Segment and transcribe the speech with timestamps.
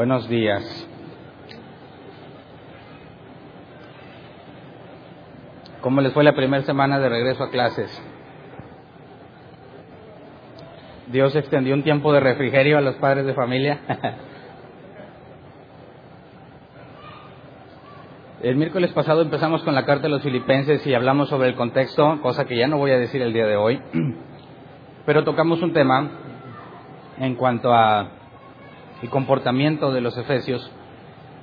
[0.00, 0.64] Buenos días.
[5.82, 8.02] ¿Cómo les fue la primera semana de regreso a clases?
[11.08, 13.80] Dios extendió un tiempo de refrigerio a los padres de familia.
[18.42, 22.22] El miércoles pasado empezamos con la carta de los filipenses y hablamos sobre el contexto,
[22.22, 23.82] cosa que ya no voy a decir el día de hoy,
[25.04, 26.08] pero tocamos un tema
[27.18, 28.19] en cuanto a
[29.02, 30.70] el comportamiento de los efesios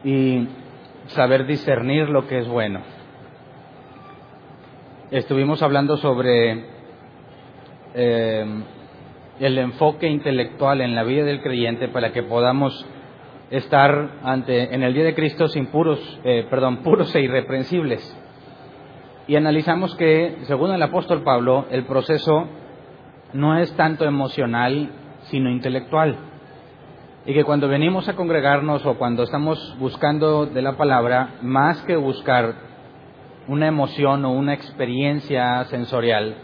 [0.03, 0.47] y
[1.07, 2.81] saber discernir lo que es bueno.
[5.11, 6.65] Estuvimos hablando sobre
[7.93, 8.63] eh,
[9.39, 12.85] el enfoque intelectual en la vida del creyente para que podamos
[13.49, 18.15] estar ante en el día de Cristo sin puros, eh, perdón, puros e irreprensibles.
[19.27, 22.47] Y analizamos que, según el apóstol Pablo, el proceso
[23.33, 24.89] no es tanto emocional,
[25.23, 26.17] sino intelectual.
[27.27, 31.97] Y que cuando venimos a congregarnos o cuando estamos buscando de la palabra, más que
[31.97, 32.55] buscar
[33.49, 36.37] una emoción o una experiencia sensorial,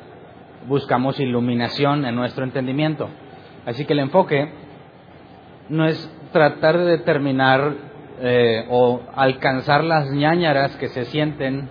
[0.68, 3.08] buscamos iluminación en nuestro entendimiento.
[3.66, 4.52] Así que el enfoque
[5.70, 7.76] no es tratar de determinar
[8.20, 11.70] eh, o alcanzar las ñañaras que se sienten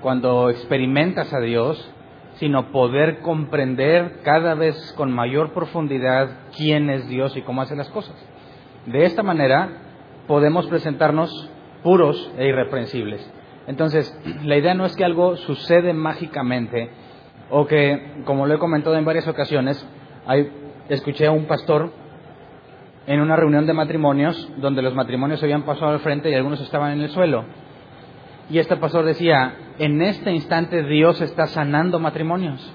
[0.00, 1.91] cuando experimentas a Dios,
[2.42, 7.88] sino poder comprender cada vez con mayor profundidad quién es Dios y cómo hace las
[7.90, 8.16] cosas.
[8.84, 9.68] De esta manera
[10.26, 11.30] podemos presentarnos
[11.84, 13.24] puros e irreprensibles.
[13.68, 16.90] Entonces, la idea no es que algo sucede mágicamente
[17.48, 19.88] o que, como lo he comentado en varias ocasiones,
[20.88, 21.92] escuché a un pastor
[23.06, 26.90] en una reunión de matrimonios donde los matrimonios habían pasado al frente y algunos estaban
[26.90, 27.44] en el suelo.
[28.50, 32.72] Y este pastor decía, en este instante Dios está sanando matrimonios.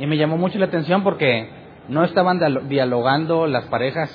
[0.00, 1.48] Y me llamó mucho la atención porque
[1.88, 4.10] no estaban dialogando las parejas,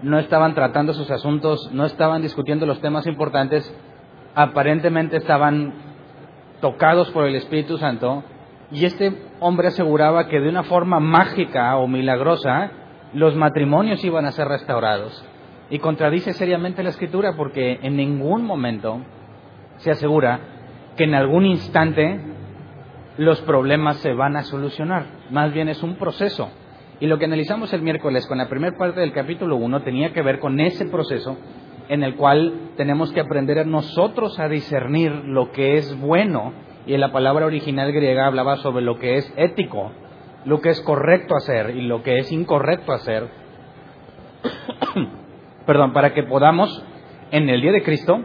[0.00, 3.70] no estaban tratando sus asuntos, no estaban discutiendo los temas importantes,
[4.34, 5.74] aparentemente estaban
[6.62, 8.24] tocados por el Espíritu Santo.
[8.70, 12.70] Y este hombre aseguraba que de una forma mágica o milagrosa,
[13.12, 15.22] los matrimonios iban a ser restaurados.
[15.68, 19.02] Y contradice seriamente la escritura porque en ningún momento
[19.76, 20.53] se asegura
[20.96, 22.20] que en algún instante
[23.16, 25.06] los problemas se van a solucionar.
[25.30, 26.50] Más bien es un proceso.
[27.00, 30.22] Y lo que analizamos el miércoles con la primera parte del capítulo 1 tenía que
[30.22, 31.36] ver con ese proceso
[31.88, 36.52] en el cual tenemos que aprender nosotros a discernir lo que es bueno.
[36.86, 39.92] Y en la palabra original griega hablaba sobre lo que es ético,
[40.44, 43.28] lo que es correcto hacer y lo que es incorrecto hacer,
[45.66, 46.84] perdón, para que podamos
[47.30, 48.20] en el día de Cristo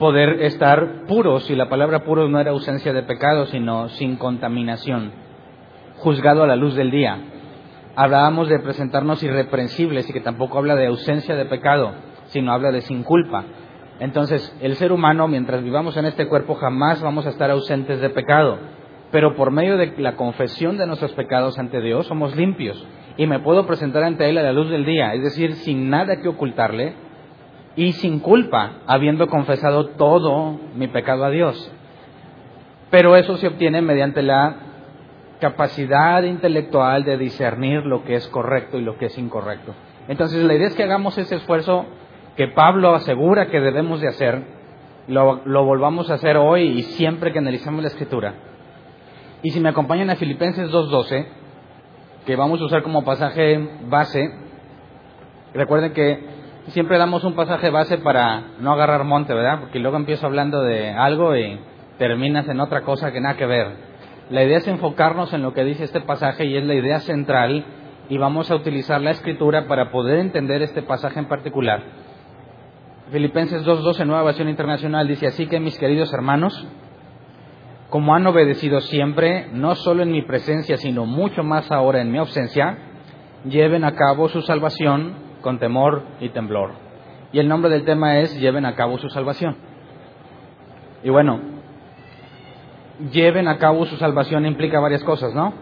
[0.00, 5.12] poder estar puros, y la palabra puros no era ausencia de pecado, sino sin contaminación,
[5.98, 7.18] juzgado a la luz del día.
[7.94, 11.92] Hablábamos de presentarnos irreprensibles y que tampoco habla de ausencia de pecado,
[12.28, 13.44] sino habla de sin culpa.
[14.00, 18.08] Entonces, el ser humano, mientras vivamos en este cuerpo, jamás vamos a estar ausentes de
[18.08, 18.58] pecado
[19.10, 23.40] pero por medio de la confesión de nuestros pecados ante Dios somos limpios y me
[23.40, 26.94] puedo presentar ante Él a la luz del día, es decir, sin nada que ocultarle
[27.76, 31.72] y sin culpa, habiendo confesado todo mi pecado a Dios.
[32.90, 34.56] Pero eso se obtiene mediante la
[35.40, 39.74] capacidad intelectual de discernir lo que es correcto y lo que es incorrecto.
[40.08, 41.86] Entonces la idea es que hagamos ese esfuerzo
[42.36, 44.42] que Pablo asegura que debemos de hacer,
[45.06, 48.34] lo, lo volvamos a hacer hoy y siempre que analizamos la escritura
[49.42, 51.26] y si me acompañan a Filipenses 2.12,
[52.26, 54.30] que vamos a usar como pasaje base,
[55.54, 59.60] recuerden que siempre damos un pasaje base para no agarrar monte, ¿verdad?
[59.60, 61.58] Porque luego empiezo hablando de algo y
[61.98, 63.90] terminas en otra cosa que nada que ver.
[64.30, 67.64] La idea es enfocarnos en lo que dice este pasaje y es la idea central
[68.08, 71.82] y vamos a utilizar la escritura para poder entender este pasaje en particular.
[73.10, 76.66] Filipenses 2.12, nueva versión internacional, dice así que mis queridos hermanos,
[77.88, 82.18] como han obedecido siempre, no solo en mi presencia, sino mucho más ahora en mi
[82.18, 82.78] ausencia,
[83.44, 86.72] lleven a cabo su salvación con temor y temblor.
[87.32, 89.56] Y el nombre del tema es lleven a cabo su salvación.
[91.02, 91.40] Y bueno,
[93.12, 95.52] lleven a cabo su salvación implica varias cosas, ¿no?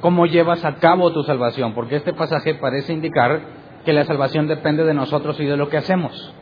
[0.00, 1.74] ¿Cómo llevas a cabo tu salvación?
[1.74, 3.40] Porque este pasaje parece indicar
[3.84, 6.34] que la salvación depende de nosotros y de lo que hacemos.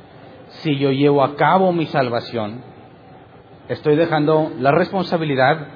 [0.49, 2.63] Si yo llevo a cabo mi salvación,
[3.69, 5.67] estoy dejando la responsabilidad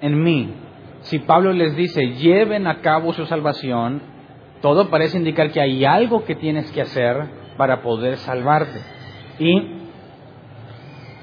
[0.00, 0.54] en mí.
[1.02, 4.02] Si Pablo les dice, lleven a cabo su salvación,
[4.60, 7.16] todo parece indicar que hay algo que tienes que hacer
[7.56, 8.80] para poder salvarte.
[9.38, 9.78] Y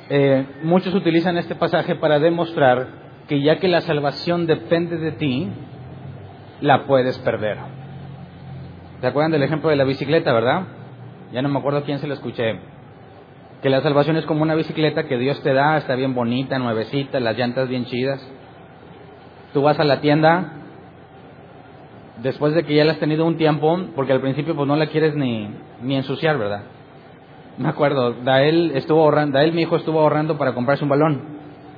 [0.09, 2.87] eh, muchos utilizan este pasaje para demostrar
[3.27, 5.49] que ya que la salvación depende de ti,
[6.61, 7.57] la puedes perder.
[9.01, 10.63] ¿Se acuerdan del ejemplo de la bicicleta, verdad?
[11.31, 12.59] ya no me acuerdo quién se lo escuché,
[13.61, 17.19] que la salvación es como una bicicleta que Dios te da, está bien bonita, nuevecita,
[17.19, 18.25] las llantas bien chidas.
[19.53, 20.53] Tú vas a la tienda,
[22.21, 24.87] después de que ya la has tenido un tiempo, porque al principio pues no la
[24.87, 25.49] quieres ni,
[25.81, 26.63] ni ensuciar, ¿verdad?
[27.57, 31.21] Me acuerdo, Dael estuvo ahorrando, Dael mi hijo estuvo ahorrando para comprarse un balón.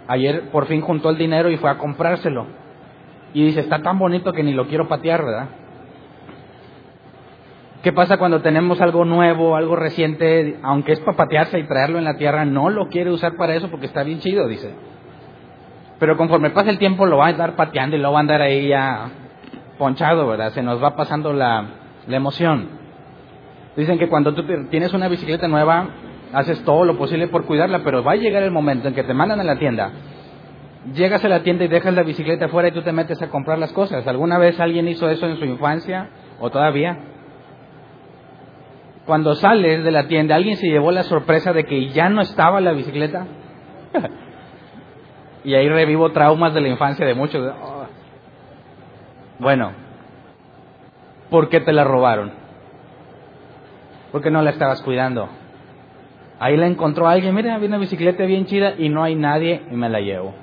[0.07, 2.47] Ayer por fin juntó el dinero y fue a comprárselo.
[3.33, 5.49] Y dice, está tan bonito que ni lo quiero patear, ¿verdad?
[7.83, 12.05] ¿Qué pasa cuando tenemos algo nuevo, algo reciente, aunque es para patearse y traerlo en
[12.05, 14.73] la tierra, no lo quiere usar para eso porque está bien chido, dice.
[15.99, 18.41] Pero conforme pasa el tiempo lo va a estar pateando y lo va a andar
[18.41, 19.09] ahí ya
[19.77, 20.51] ponchado, ¿verdad?
[20.51, 21.65] Se nos va pasando la,
[22.07, 22.69] emoción.
[23.75, 25.88] Dicen que cuando tú tienes una bicicleta nueva,
[26.33, 29.13] haces todo lo posible por cuidarla, pero va a llegar el momento en que te
[29.13, 29.91] mandan a la tienda.
[30.94, 33.59] Llegas a la tienda y dejas la bicicleta afuera y tú te metes a comprar
[33.59, 34.07] las cosas.
[34.07, 36.09] ¿Alguna vez alguien hizo eso en su infancia
[36.39, 36.97] o todavía?
[39.06, 42.62] Cuando sales de la tienda, ¿alguien se llevó la sorpresa de que ya no estaba
[42.62, 43.25] la bicicleta?
[45.44, 47.53] y ahí revivo traumas de la infancia de muchos.
[49.39, 49.71] Bueno,
[51.29, 52.31] ¿por qué te la robaron?
[54.11, 55.29] Porque no la estabas cuidando.
[56.39, 59.75] Ahí la encontró alguien, mira, había una bicicleta bien chida y no hay nadie y
[59.75, 60.33] me la llevo.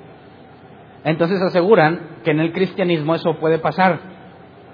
[1.03, 3.99] Entonces aseguran que en el cristianismo eso puede pasar,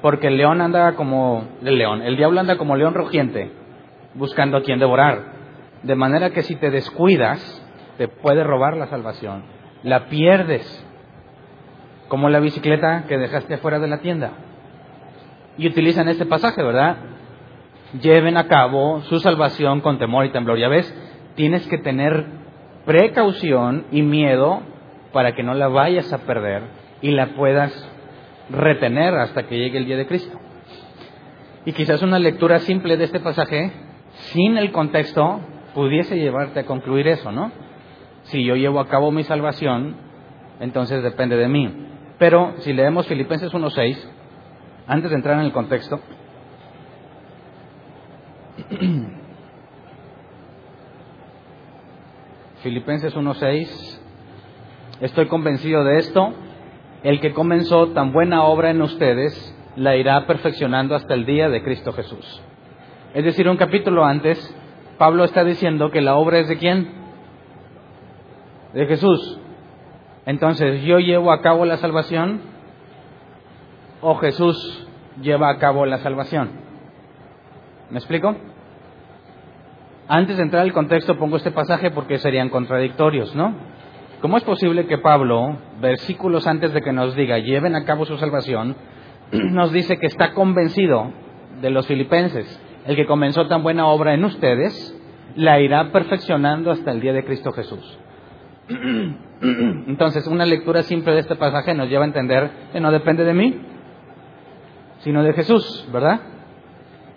[0.01, 3.51] porque el león anda como el león, el diablo anda como león rugiente
[4.13, 5.41] buscando a quien devorar.
[5.83, 7.39] De manera que si te descuidas,
[7.97, 9.43] te puede robar la salvación.
[9.83, 10.87] La pierdes,
[12.11, 14.31] como la bicicleta que dejaste fuera de la tienda.
[15.57, 16.97] Y utilizan este pasaje, ¿verdad?
[18.01, 20.59] Lleven a cabo su salvación con temor y temblor.
[20.59, 20.93] Ya ves,
[21.35, 22.25] tienes que tener
[22.85, 24.61] precaución y miedo
[25.13, 26.63] para que no la vayas a perder
[27.01, 27.71] y la puedas
[28.49, 30.37] retener hasta que llegue el día de Cristo.
[31.63, 33.71] Y quizás una lectura simple de este pasaje
[34.33, 35.39] sin el contexto
[35.73, 37.53] pudiese llevarte a concluir eso, ¿no?
[38.23, 39.95] Si yo llevo a cabo mi salvación,
[40.59, 41.87] entonces depende de mí.
[42.21, 43.97] Pero si leemos Filipenses 1.6,
[44.85, 45.99] antes de entrar en el contexto,
[52.61, 53.99] Filipenses 1.6,
[54.99, 56.35] estoy convencido de esto,
[57.01, 61.63] el que comenzó tan buena obra en ustedes, la irá perfeccionando hasta el día de
[61.63, 62.43] Cristo Jesús.
[63.15, 64.55] Es decir, un capítulo antes,
[64.99, 66.87] Pablo está diciendo que la obra es de quién?
[68.75, 69.40] De Jesús.
[70.25, 72.41] Entonces, ¿yo llevo a cabo la salvación
[74.01, 74.87] o Jesús
[75.21, 76.51] lleva a cabo la salvación?
[77.89, 78.35] ¿Me explico?
[80.07, 83.55] Antes de entrar al contexto pongo este pasaje porque serían contradictorios, ¿no?
[84.21, 88.17] ¿Cómo es posible que Pablo, versículos antes de que nos diga lleven a cabo su
[88.17, 88.75] salvación,
[89.31, 91.11] nos dice que está convencido
[91.61, 94.97] de los filipenses el que comenzó tan buena obra en ustedes,
[95.35, 97.99] la irá perfeccionando hasta el día de Cristo Jesús.
[99.87, 103.33] Entonces, una lectura simple de este pasaje nos lleva a entender que no depende de
[103.33, 103.61] mí,
[104.99, 106.21] sino de Jesús, ¿verdad?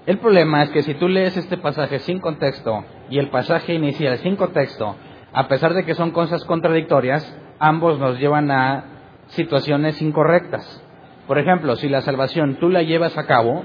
[0.06, 4.18] El problema es que si tú lees este pasaje sin contexto y el pasaje inicial
[4.18, 4.96] sin contexto,
[5.32, 8.84] a pesar de que son cosas contradictorias, ambos nos llevan a
[9.28, 10.82] situaciones incorrectas.
[11.26, 13.64] Por ejemplo, si la salvación tú la llevas a cabo,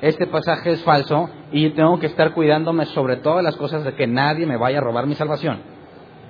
[0.00, 4.06] este pasaje es falso y tengo que estar cuidándome sobre todas las cosas de que
[4.06, 5.60] nadie me vaya a robar mi salvación.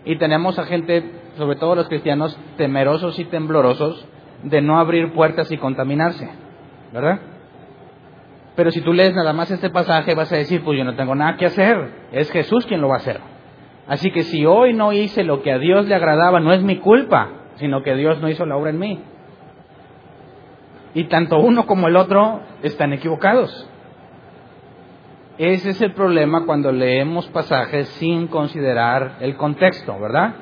[0.05, 1.03] Y tenemos a gente,
[1.39, 4.07] sobre todo los cristianos, temerosos y temblorosos
[4.43, 6.29] de no abrir puertas y contaminarse,
[6.93, 7.21] ¿verdad?
[8.57, 11.15] Pero si tú lees nada más este pasaje vas a decir, pues yo no tengo
[11.15, 13.21] nada que hacer, es Jesús quien lo va a hacer.
[13.87, 16.79] Así que si hoy no hice lo que a Dios le agradaba, no es mi
[16.79, 19.01] culpa, sino que Dios no hizo la obra en mí.
[20.95, 23.71] Y tanto uno como el otro están equivocados.
[25.39, 30.35] Ese es el problema cuando leemos pasajes sin considerar el contexto, ¿verdad?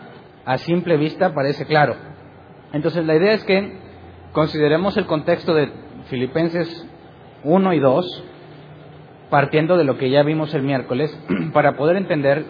[0.46, 1.96] A simple vista parece claro.
[2.72, 3.78] Entonces la idea es que
[4.32, 5.70] consideremos el contexto de
[6.08, 6.88] Filipenses
[7.42, 8.24] 1 y 2,
[9.28, 11.10] partiendo de lo que ya vimos el miércoles,
[11.52, 12.44] para poder entender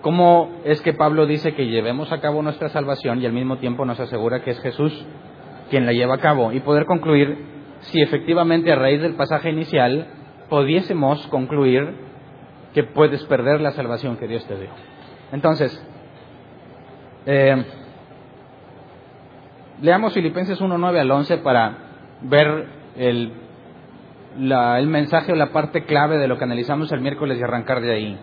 [0.00, 3.84] cómo es que Pablo dice que llevemos a cabo nuestra salvación y al mismo tiempo
[3.84, 5.04] nos asegura que es Jesús
[5.70, 7.36] quien la lleva a cabo y poder concluir
[7.80, 10.06] si efectivamente a raíz del pasaje inicial
[10.48, 11.94] pudiésemos concluir
[12.74, 14.70] que puedes perder la salvación que Dios te dio.
[15.32, 15.84] Entonces,
[17.30, 17.62] eh,
[19.82, 21.76] leamos Filipenses 1, 9 al 11 para
[22.22, 22.66] ver
[22.96, 23.32] el,
[24.38, 27.92] el mensaje o la parte clave de lo que analizamos el miércoles y arrancar de
[27.92, 28.18] ahí.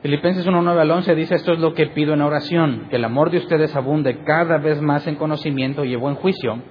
[0.00, 3.04] Filipenses 1, 9 al 11 dice, esto es lo que pido en oración, que el
[3.04, 6.62] amor de ustedes abunde cada vez más en conocimiento y en buen juicio,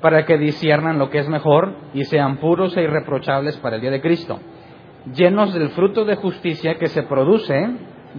[0.00, 3.90] para que disciernan lo que es mejor y sean puros e irreprochables para el día
[3.90, 4.40] de Cristo,
[5.14, 7.68] llenos del fruto de justicia que se produce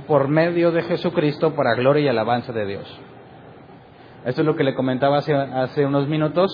[0.05, 2.99] por medio de Jesucristo para gloria y alabanza de Dios.
[4.25, 6.51] Esto es lo que le comentaba hace, hace unos minutos.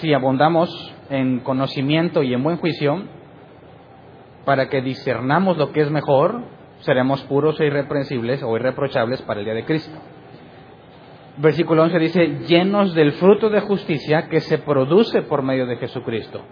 [0.00, 3.02] Si abundamos en conocimiento y en buen juicio,
[4.44, 6.44] para que discernamos lo que es mejor,
[6.80, 9.98] seremos puros e irreprensibles o irreprochables para el día de Cristo.
[11.38, 16.42] Versículo 11 dice, llenos del fruto de justicia que se produce por medio de Jesucristo.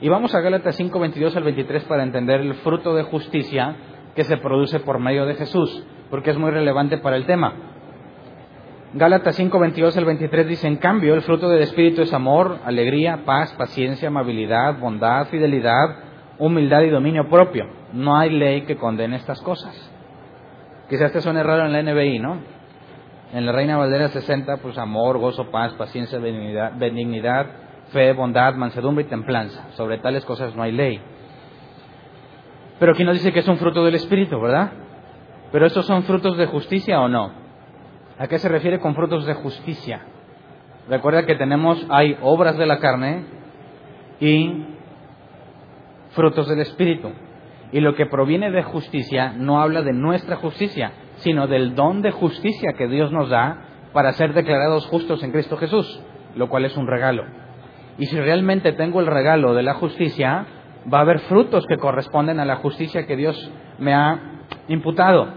[0.00, 3.74] Y vamos a Gálatas 5, 22 al 23 para entender el fruto de justicia
[4.14, 7.52] que se produce por medio de Jesús, porque es muy relevante para el tema.
[8.94, 13.24] Gálatas 5, 22 al 23 dice, en cambio, el fruto del Espíritu es amor, alegría,
[13.24, 15.96] paz, paciencia, amabilidad, bondad, fidelidad,
[16.38, 17.66] humildad y dominio propio.
[17.92, 19.74] No hay ley que condene estas cosas.
[20.88, 22.38] Quizás este suene raro en la NBI, ¿no?
[23.34, 29.04] En la Reina Valdera 60, pues amor, gozo, paz, paciencia, benignidad, benignidad fe, bondad, mansedumbre
[29.04, 29.70] y templanza.
[29.72, 31.00] Sobre tales cosas no hay ley.
[32.78, 34.72] Pero aquí nos dice que es un fruto del Espíritu, ¿verdad?
[35.50, 37.32] Pero estos son frutos de justicia o no?
[38.18, 40.02] ¿A qué se refiere con frutos de justicia?
[40.88, 43.24] Recuerda que tenemos, hay obras de la carne
[44.20, 44.64] y
[46.10, 47.10] frutos del Espíritu.
[47.72, 52.10] Y lo que proviene de justicia no habla de nuestra justicia, sino del don de
[52.12, 56.02] justicia que Dios nos da para ser declarados justos en Cristo Jesús,
[56.34, 57.24] lo cual es un regalo.
[57.98, 60.46] Y si realmente tengo el regalo de la justicia,
[60.92, 65.28] va a haber frutos que corresponden a la justicia que Dios me ha imputado,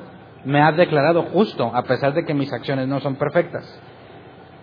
[0.45, 3.81] me ha declarado justo, a pesar de que mis acciones no son perfectas.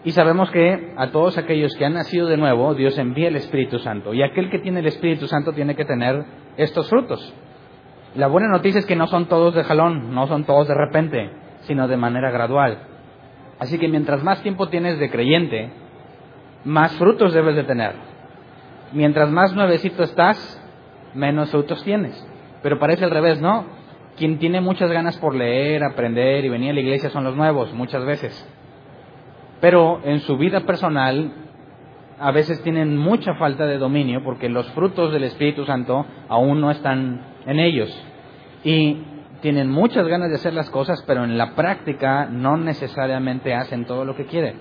[0.05, 3.78] Y sabemos que a todos aquellos que han nacido de nuevo, Dios envía el Espíritu
[3.81, 4.14] Santo.
[4.14, 6.25] Y aquel que tiene el Espíritu Santo tiene que tener
[6.57, 7.35] estos frutos.
[8.14, 11.31] La buena noticia es que no son todos de jalón, no son todos de repente,
[11.62, 12.78] sino de manera gradual.
[13.59, 15.73] Así que mientras más tiempo tienes de creyente,
[16.65, 17.93] más frutos debes de tener.
[18.93, 20.61] Mientras más nuevecito estás,
[21.15, 22.27] menos frutos tienes.
[22.62, 23.65] Pero parece al revés, ¿no?
[24.17, 27.73] Quien tiene muchas ganas por leer, aprender y venir a la iglesia son los nuevos,
[27.73, 28.49] muchas veces.
[29.61, 31.33] Pero en su vida personal,
[32.19, 36.71] a veces tienen mucha falta de dominio porque los frutos del Espíritu Santo aún no
[36.71, 37.91] están en ellos.
[38.65, 39.03] Y
[39.41, 44.05] tienen muchas ganas de hacer las cosas, pero en la práctica no necesariamente hacen todo
[44.05, 44.57] lo que quieren.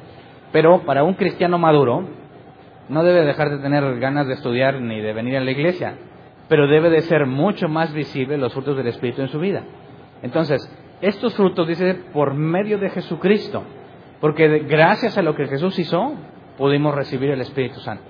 [0.51, 2.05] Pero para un cristiano maduro,
[2.89, 5.95] no debe dejar de tener ganas de estudiar ni de venir a la iglesia,
[6.47, 9.63] pero debe de ser mucho más visible los frutos del Espíritu en su vida.
[10.21, 10.61] Entonces,
[11.01, 13.63] estos frutos, dice, por medio de Jesucristo,
[14.19, 16.13] porque gracias a lo que Jesús hizo,
[16.57, 18.03] pudimos recibir el Espíritu Santo.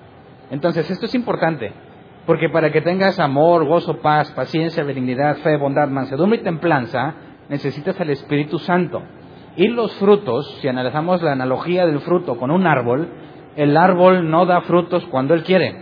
[0.51, 1.73] Entonces, esto es importante,
[2.25, 7.15] porque para que tengas amor, gozo, paz, paciencia, benignidad, fe, bondad, mansedumbre y templanza,
[7.49, 9.01] necesitas el Espíritu Santo.
[9.57, 13.09] Y los frutos, si analizamos la analogía del fruto con un árbol,
[13.55, 15.75] el árbol no da frutos cuando él quiere,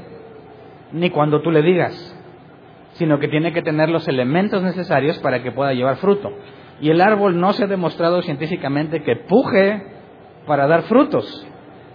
[0.94, 1.94] ni cuando tú le digas,
[2.94, 6.32] sino que tiene que tener los elementos necesarios para que pueda llevar fruto.
[6.80, 9.84] Y el árbol no se ha demostrado científicamente que puje
[10.48, 11.46] para dar frutos,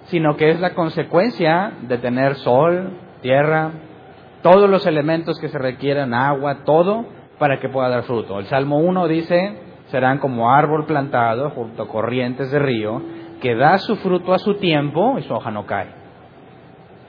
[0.04, 3.70] sino que es la consecuencia de tener sol, tierra,
[4.42, 7.06] todos los elementos que se requieran, agua, todo,
[7.38, 8.38] para que pueda dar fruto.
[8.38, 13.02] El Salmo 1 dice, serán como árbol plantado junto a corrientes de río,
[13.40, 15.88] que da su fruto a su tiempo y su hoja no cae.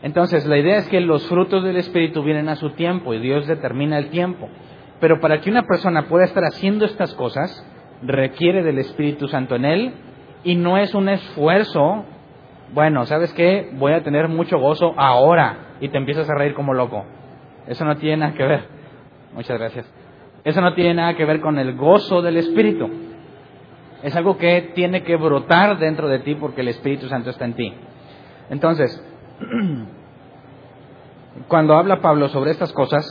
[0.02, 3.46] Entonces, la idea es que los frutos del Espíritu vienen a su tiempo y Dios
[3.46, 4.50] determina el tiempo.
[5.00, 7.66] Pero para que una persona pueda estar haciendo estas cosas,
[8.02, 9.94] requiere del Espíritu Santo en él
[10.44, 12.06] y no es un esfuerzo,
[12.74, 13.70] bueno, ¿sabes qué?
[13.74, 17.06] Voy a tener mucho gozo ahora y te empiezas a reír como loco.
[17.68, 18.64] Eso no tiene nada que ver.
[19.34, 20.01] Muchas gracias.
[20.44, 22.90] Eso no tiene nada que ver con el gozo del Espíritu.
[24.02, 27.54] Es algo que tiene que brotar dentro de ti porque el Espíritu Santo está en
[27.54, 27.74] ti.
[28.50, 29.04] Entonces,
[31.48, 33.06] cuando habla Pablo sobre estas cosas,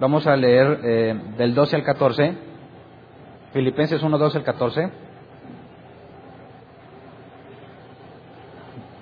[0.00, 2.34] vamos a leer eh, del 12 al 14,
[3.52, 4.90] Filipenses 1, 12 al 14.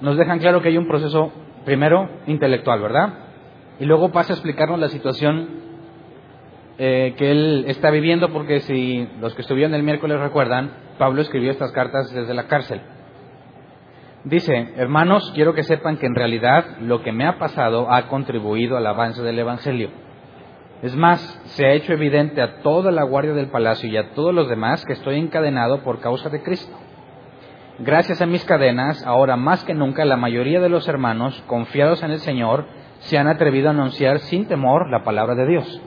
[0.01, 1.33] Nos dejan claro que hay un proceso,
[1.65, 3.15] primero, intelectual, ¿verdad?
[3.79, 5.66] Y luego pasa a explicarnos la situación
[6.79, 11.51] eh, que él está viviendo, porque si los que estuvieron el miércoles recuerdan, Pablo escribió
[11.51, 12.81] estas cartas desde la cárcel.
[14.25, 18.77] Dice, hermanos, quiero que sepan que en realidad lo que me ha pasado ha contribuido
[18.77, 19.91] al avance del Evangelio.
[20.83, 24.35] Es más, se ha hecho evidente a toda la guardia del palacio y a todos
[24.35, 26.77] los demás que estoy encadenado por causa de Cristo.
[27.79, 32.11] Gracias a mis cadenas, ahora más que nunca la mayoría de los hermanos, confiados en
[32.11, 32.67] el Señor,
[32.99, 35.83] se han atrevido a anunciar sin temor la palabra de Dios.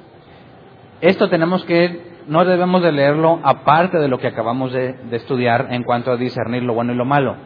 [1.02, 5.84] Esto tenemos que, no debemos de leerlo aparte de lo que acabamos de, estudiar en
[5.84, 7.38] cuanto a discernir lo bueno y lo malo.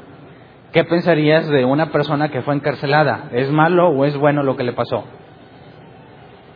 [0.72, 3.30] ¿Qué pensarías de una persona que fue encarcelada?
[3.32, 5.04] ¿Es malo o es bueno lo que le pasó?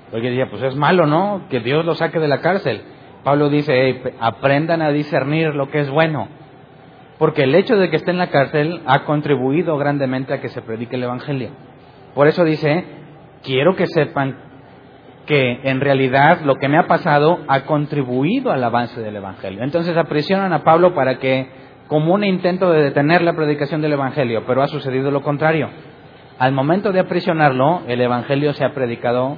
[0.09, 1.43] Porque decía, pues es malo, ¿no?
[1.49, 2.81] Que Dios lo saque de la cárcel.
[3.23, 6.29] Pablo dice, aprendan a discernir lo que es bueno.
[7.19, 10.61] Porque el hecho de que esté en la cárcel ha contribuido grandemente a que se
[10.61, 11.51] predique el Evangelio.
[12.15, 12.85] Por eso dice,
[13.43, 14.46] quiero que sepan
[15.27, 19.61] que en realidad lo que me ha pasado ha contribuido al avance del Evangelio.
[19.61, 21.49] Entonces aprisionan a Pablo para que,
[21.87, 25.69] como un intento de detener la predicación del Evangelio, pero ha sucedido lo contrario.
[26.39, 29.37] Al momento de aprisionarlo, el Evangelio se ha predicado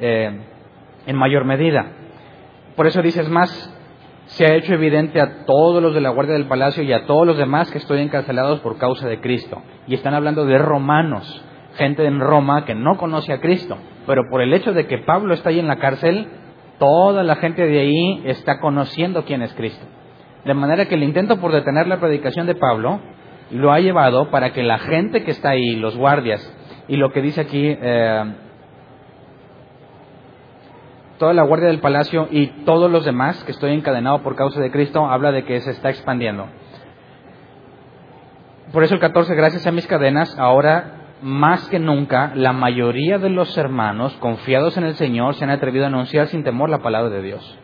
[0.00, 0.40] eh,
[1.06, 1.92] en mayor medida.
[2.74, 3.74] Por eso dices más,
[4.26, 7.26] se ha hecho evidente a todos los de la Guardia del Palacio y a todos
[7.26, 9.62] los demás que estoy encarcelados por causa de Cristo.
[9.86, 11.44] Y están hablando de romanos,
[11.76, 13.76] gente en Roma que no conoce a Cristo.
[14.08, 16.28] Pero por el hecho de que Pablo está ahí en la cárcel,
[16.78, 19.84] toda la gente de ahí está conociendo quién es Cristo.
[20.46, 23.00] De manera que el intento por detener la predicación de Pablo
[23.50, 26.40] lo ha llevado para que la gente que está ahí, los guardias,
[26.88, 28.24] y lo que dice aquí eh,
[31.18, 34.70] toda la guardia del palacio y todos los demás que estoy encadenado por causa de
[34.70, 36.46] Cristo, habla de que se está expandiendo.
[38.72, 43.30] Por eso el 14, gracias a mis cadenas, ahora más que nunca, la mayoría de
[43.30, 47.10] los hermanos confiados en el Señor se han atrevido a anunciar sin temor la palabra
[47.10, 47.58] de Dios.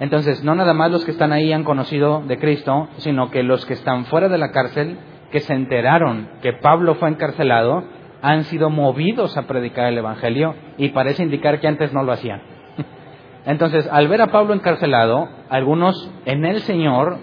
[0.00, 3.64] Entonces, no nada más los que están ahí han conocido de Cristo, sino que los
[3.66, 4.98] que están fuera de la cárcel,
[5.30, 7.84] que se enteraron que Pablo fue encarcelado,
[8.22, 12.42] han sido movidos a predicar el Evangelio y parece indicar que antes no lo hacían.
[13.46, 17.18] Entonces, al ver a Pablo encarcelado, algunos en el Señor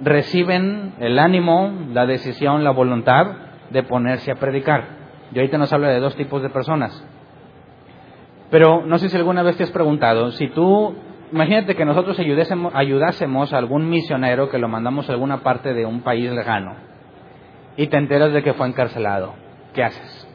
[0.00, 4.84] reciben el ánimo, la decisión, la voluntad de ponerse a predicar.
[5.32, 7.04] Y ahorita nos habla de dos tipos de personas.
[8.50, 10.94] Pero no sé si alguna vez te has preguntado, si tú,
[11.32, 15.86] imagínate que nosotros ayudásemos, ayudásemos a algún misionero que lo mandamos a alguna parte de
[15.86, 16.74] un país lejano
[17.76, 19.34] y te enteras de que fue encarcelado,
[19.72, 20.28] ¿qué haces?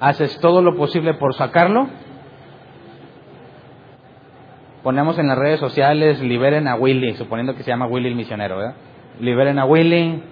[0.00, 1.88] ¿Haces todo lo posible por sacarlo?
[4.82, 8.58] ponemos en las redes sociales, liberen a Willy, suponiendo que se llama Willy el misionero,
[8.58, 8.74] ¿verdad?
[9.20, 10.22] Liberen a Willy,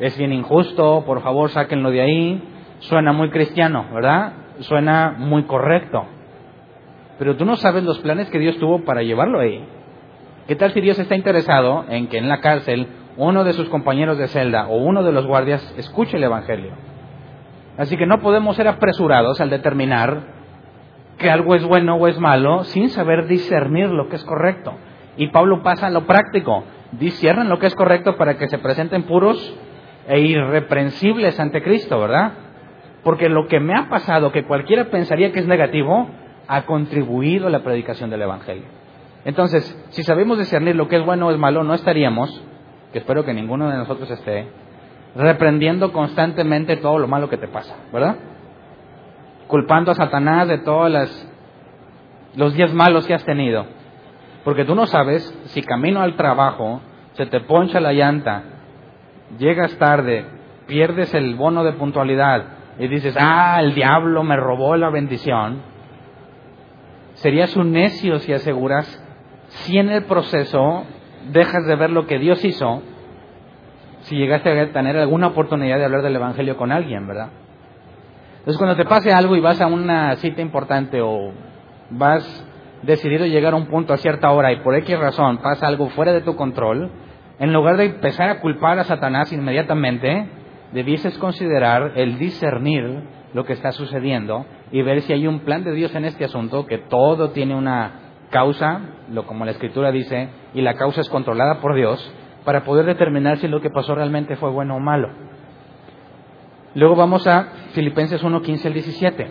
[0.00, 2.42] es bien injusto, por favor sáquenlo de ahí.
[2.80, 4.32] Suena muy cristiano, ¿verdad?
[4.60, 6.04] Suena muy correcto.
[7.18, 9.64] Pero tú no sabes los planes que Dios tuvo para llevarlo ahí.
[10.48, 14.18] ¿Qué tal si Dios está interesado en que en la cárcel uno de sus compañeros
[14.18, 16.72] de celda o uno de los guardias escuche el Evangelio?
[17.78, 20.34] Así que no podemos ser apresurados al determinar
[21.18, 24.74] que algo es bueno o es malo sin saber discernir lo que es correcto.
[25.16, 26.64] Y Pablo pasa a lo práctico.
[26.92, 29.56] Disciernen lo que es correcto para que se presenten puros
[30.08, 32.32] e irreprensibles ante Cristo, ¿verdad?
[33.02, 36.08] Porque lo que me ha pasado, que cualquiera pensaría que es negativo,
[36.48, 38.64] ha contribuido a la predicación del Evangelio.
[39.24, 42.42] Entonces, si sabemos discernir lo que es bueno o es malo, no estaríamos,
[42.92, 44.46] que espero que ninguno de nosotros esté,
[45.16, 48.16] reprendiendo constantemente todo lo malo que te pasa, ¿verdad?
[49.46, 50.90] culpando a Satanás de todos
[52.34, 53.66] los días malos que has tenido.
[54.42, 56.80] Porque tú no sabes si camino al trabajo
[57.12, 58.42] se te poncha la llanta,
[59.38, 60.24] llegas tarde,
[60.66, 62.44] pierdes el bono de puntualidad
[62.78, 65.62] y dices, ah, el diablo me robó la bendición.
[67.14, 69.00] Serías un necio si aseguras
[69.48, 70.84] si en el proceso
[71.32, 72.82] dejas de ver lo que Dios hizo,
[74.02, 77.28] si llegaste a tener alguna oportunidad de hablar del Evangelio con alguien, ¿verdad?
[78.38, 81.32] Entonces, cuando te pase algo y vas a una cita importante o
[81.90, 82.46] vas
[82.82, 86.12] decidido llegar a un punto a cierta hora y por X razón pasa algo fuera
[86.12, 86.90] de tu control,
[87.38, 90.28] en lugar de empezar a culpar a Satanás inmediatamente,
[90.72, 95.72] debieses considerar el discernir lo que está sucediendo y ver si hay un plan de
[95.72, 100.62] Dios en este asunto, que todo tiene una causa, lo como la escritura dice, y
[100.62, 102.12] la causa es controlada por Dios,
[102.44, 105.10] para poder determinar si lo que pasó realmente fue bueno o malo.
[106.74, 109.26] Luego vamos a Filipenses 1, 15 al 17.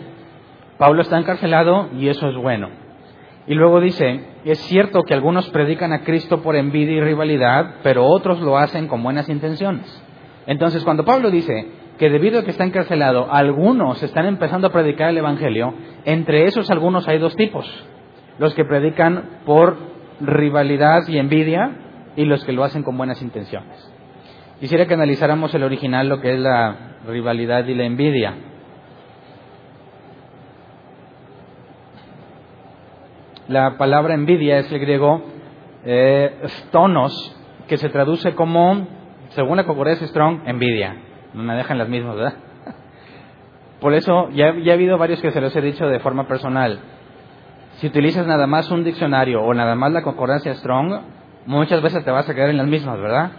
[0.78, 2.83] Pablo está encarcelado y eso es bueno.
[3.46, 8.06] Y luego dice, es cierto que algunos predican a Cristo por envidia y rivalidad, pero
[8.06, 10.02] otros lo hacen con buenas intenciones.
[10.46, 11.66] Entonces, cuando Pablo dice
[11.98, 16.70] que debido a que está encarcelado, algunos están empezando a predicar el Evangelio, entre esos
[16.70, 17.66] algunos hay dos tipos.
[18.38, 19.76] Los que predican por
[20.20, 21.70] rivalidad y envidia
[22.16, 23.92] y los que lo hacen con buenas intenciones.
[24.58, 28.34] Quisiera que analizáramos el original, lo que es la rivalidad y la envidia.
[33.48, 35.22] La palabra envidia es el griego
[35.84, 37.36] eh, stonos,
[37.68, 38.86] que se traduce como,
[39.30, 40.96] según la concurrencia Strong, envidia.
[41.34, 42.34] No me dejan las mismas, ¿verdad?
[43.80, 46.80] Por eso ya, ya ha habido varios que se los he dicho de forma personal.
[47.76, 51.00] Si utilizas nada más un diccionario o nada más la concordancia Strong,
[51.46, 53.32] muchas veces te vas a quedar en las mismas, ¿verdad?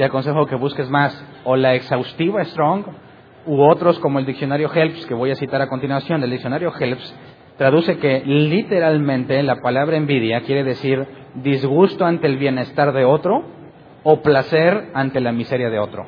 [0.00, 2.84] te aconsejo que busques más o la exhaustiva Strong
[3.44, 6.22] u otros como el diccionario Helps, que voy a citar a continuación.
[6.22, 7.14] El diccionario Helps
[7.60, 13.44] traduce que literalmente la palabra envidia quiere decir disgusto ante el bienestar de otro
[14.02, 16.06] o placer ante la miseria de otro.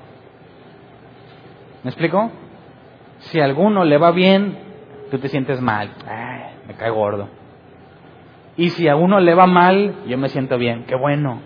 [1.83, 2.33] ¿Me explico?
[3.19, 4.61] Si a alguno le va bien,
[5.11, 5.91] tú te sientes mal.
[6.67, 7.29] me cae gordo.
[8.57, 10.87] Y si a uno le va mal, yo me siento bien.
[10.87, 11.43] Qué bueno.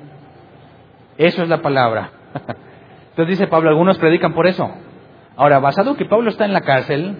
[1.18, 2.12] Eso es la palabra.
[3.10, 4.70] Entonces dice Pablo, algunos predican por eso.
[5.34, 7.16] Ahora, basado que Pablo está en la cárcel,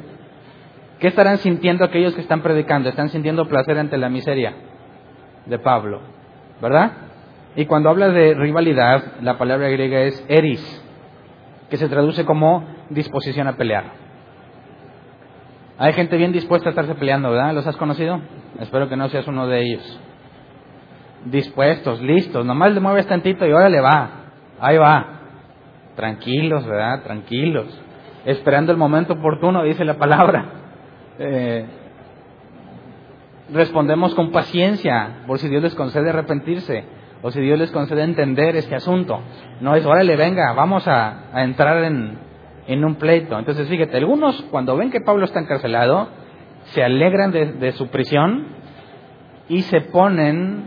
[0.98, 2.88] ¿qué estarán sintiendo aquellos que están predicando?
[2.88, 4.54] Están sintiendo placer ante la miseria
[5.46, 6.00] de Pablo,
[6.60, 6.92] ¿verdad?
[7.56, 10.84] Y cuando habla de rivalidad, la palabra griega es eris,
[11.70, 13.84] que se traduce como disposición a pelear.
[15.78, 17.54] Hay gente bien dispuesta a estarse peleando, ¿verdad?
[17.54, 18.20] ¿Los has conocido?
[18.60, 20.00] Espero que no seas uno de ellos.
[21.26, 24.10] Dispuestos, listos, nomás le mueves tantito y ahora le va,
[24.60, 25.20] ahí va.
[25.96, 27.02] Tranquilos, ¿verdad?
[27.02, 27.66] Tranquilos.
[28.24, 30.65] Esperando el momento oportuno, dice la palabra.
[31.18, 31.64] Eh,
[33.52, 36.84] respondemos con paciencia, por si Dios les concede arrepentirse,
[37.22, 39.20] o si Dios les concede entender este asunto.
[39.60, 42.18] No es, órale, venga, vamos a, entrar en,
[42.66, 43.38] en, un pleito.
[43.38, 46.08] Entonces, fíjate, algunos cuando ven que Pablo está encarcelado,
[46.66, 48.48] se alegran de su prisión
[49.48, 50.64] y se ponen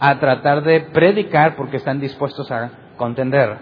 [0.00, 3.56] a tratar de predicar porque están dispuestos a contender.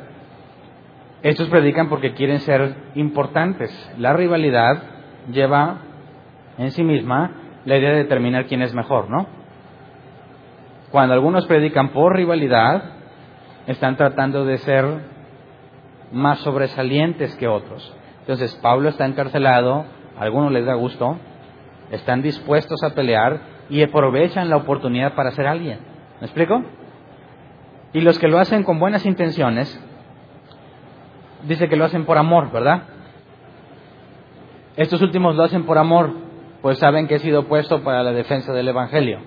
[1.22, 3.70] Estos predican porque quieren ser importantes.
[3.98, 4.93] La rivalidad
[5.30, 5.78] lleva
[6.58, 7.30] en sí misma
[7.64, 9.26] la idea de determinar quién es mejor, ¿no?
[10.90, 12.84] Cuando algunos predican por rivalidad,
[13.66, 14.84] están tratando de ser
[16.12, 17.94] más sobresalientes que otros.
[18.20, 19.87] Entonces, Pablo está encarcelado,
[20.18, 21.18] a algunos les da gusto,
[21.90, 25.80] están dispuestos a pelear y aprovechan la oportunidad para ser alguien.
[26.20, 26.62] ¿Me explico?
[27.92, 29.80] Y los que lo hacen con buenas intenciones
[31.46, 32.82] dice que lo hacen por amor, ¿verdad?
[34.76, 36.12] Estos últimos lo hacen por amor,
[36.62, 39.20] pues saben que he sido puesto para la defensa del Evangelio.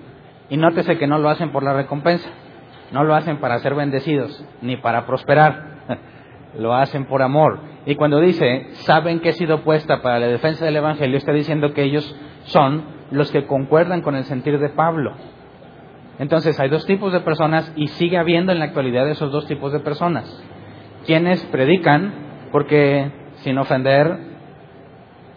[0.50, 2.28] Y nótese que no lo hacen por la recompensa,
[2.92, 5.78] no lo hacen para ser bendecidos, ni para prosperar,
[6.58, 7.60] lo hacen por amor.
[7.86, 11.72] Y cuando dice, saben que he sido puesta para la defensa del Evangelio, está diciendo
[11.72, 15.14] que ellos son los que concuerdan con el sentir de Pablo.
[16.18, 19.72] Entonces hay dos tipos de personas y sigue habiendo en la actualidad esos dos tipos
[19.72, 20.44] de personas
[21.06, 22.12] quienes predican,
[22.52, 24.27] porque sin ofender,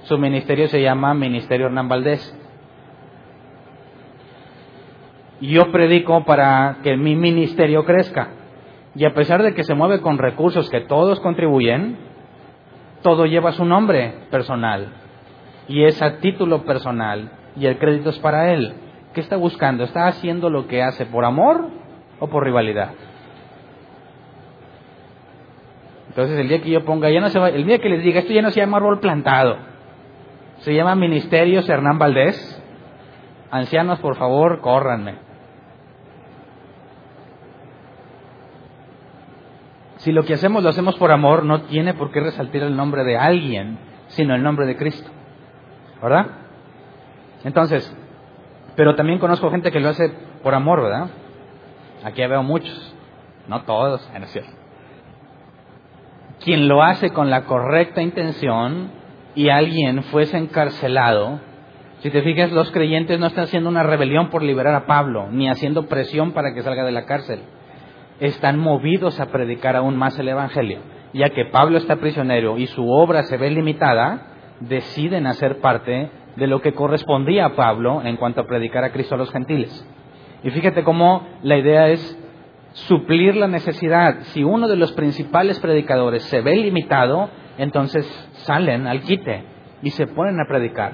[0.04, 2.38] su ministerio se llama Ministerio Hernán Valdés.
[5.40, 8.30] Yo predico para que mi ministerio crezca.
[8.96, 11.98] Y a pesar de que se mueve con recursos que todos contribuyen,
[13.02, 14.90] todo lleva su nombre personal.
[15.68, 17.32] Y es a título personal.
[17.56, 18.74] Y el crédito es para él.
[19.14, 19.84] ¿Qué está buscando?
[19.84, 21.70] ¿Está haciendo lo que hace por amor
[22.20, 22.92] o por rivalidad?
[26.10, 28.20] Entonces el día que yo ponga, ya no se va, el día que les diga,
[28.20, 29.58] esto ya no se llama árbol plantado,
[30.62, 32.58] se llama Ministerios Hernán Valdés.
[33.52, 35.16] Ancianos, por favor, córranme.
[39.98, 43.04] Si lo que hacemos lo hacemos por amor, no tiene por qué resaltar el nombre
[43.04, 45.10] de alguien, sino el nombre de Cristo.
[46.02, 46.26] ¿Verdad?
[47.44, 47.96] Entonces,
[48.76, 50.10] pero también conozco gente que lo hace
[50.42, 51.10] por amor, ¿verdad?
[52.04, 52.96] Aquí veo muchos,
[53.48, 54.62] no todos, en cierto
[56.44, 58.92] quien lo hace con la correcta intención
[59.36, 61.40] y alguien fuese encarcelado,
[62.02, 65.48] si te fijas, los creyentes no están haciendo una rebelión por liberar a Pablo, ni
[65.48, 67.42] haciendo presión para que salga de la cárcel.
[68.20, 70.80] Están movidos a predicar aún más el Evangelio.
[71.14, 76.48] Ya que Pablo está prisionero y su obra se ve limitada, deciden hacer parte de
[76.48, 79.88] lo que correspondía a Pablo en cuanto a predicar a Cristo a los gentiles.
[80.44, 82.18] Y fíjate cómo la idea es
[82.74, 84.22] suplir la necesidad.
[84.34, 88.08] Si uno de los principales predicadores se ve limitado, entonces
[88.42, 89.44] salen al quite
[89.82, 90.94] y se ponen a predicar.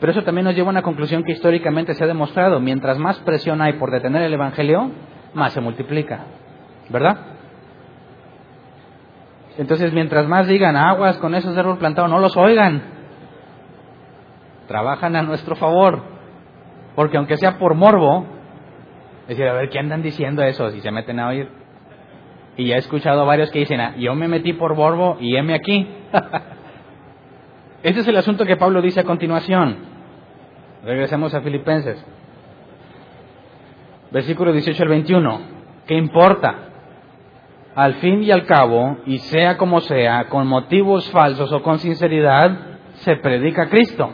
[0.00, 2.60] Pero eso también nos lleva a una conclusión que históricamente se ha demostrado.
[2.60, 4.90] Mientras más presión hay por detener el Evangelio,
[5.34, 6.20] más se multiplica.
[6.88, 7.18] ¿Verdad?
[9.58, 12.80] Entonces, mientras más digan aguas con esos árboles plantados, no los oigan.
[14.68, 16.02] Trabajan a nuestro favor.
[16.94, 18.24] Porque aunque sea por morbo,
[19.22, 20.70] es decir, a ver, ¿qué andan diciendo eso?
[20.70, 21.48] Si se meten a oír.
[22.56, 25.54] Y ya he escuchado varios que dicen, ah, yo me metí por Borbo y heme
[25.54, 25.88] aquí.
[27.82, 29.76] Ese es el asunto que Pablo dice a continuación.
[30.84, 32.04] Regresemos a Filipenses.
[34.10, 35.40] Versículo 18 al 21.
[35.86, 36.54] ¿Qué importa?
[37.74, 42.78] Al fin y al cabo, y sea como sea, con motivos falsos o con sinceridad,
[42.94, 44.12] se predica Cristo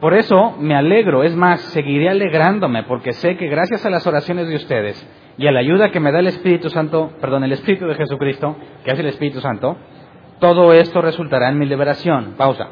[0.00, 4.46] por eso me alegro, es más, seguiré alegrándome porque sé que gracias a las oraciones
[4.46, 7.86] de ustedes y a la ayuda que me da el Espíritu Santo, perdón, el Espíritu
[7.86, 9.76] de Jesucristo, que hace el Espíritu Santo,
[10.38, 12.34] todo esto resultará en mi liberación.
[12.36, 12.68] Pausa.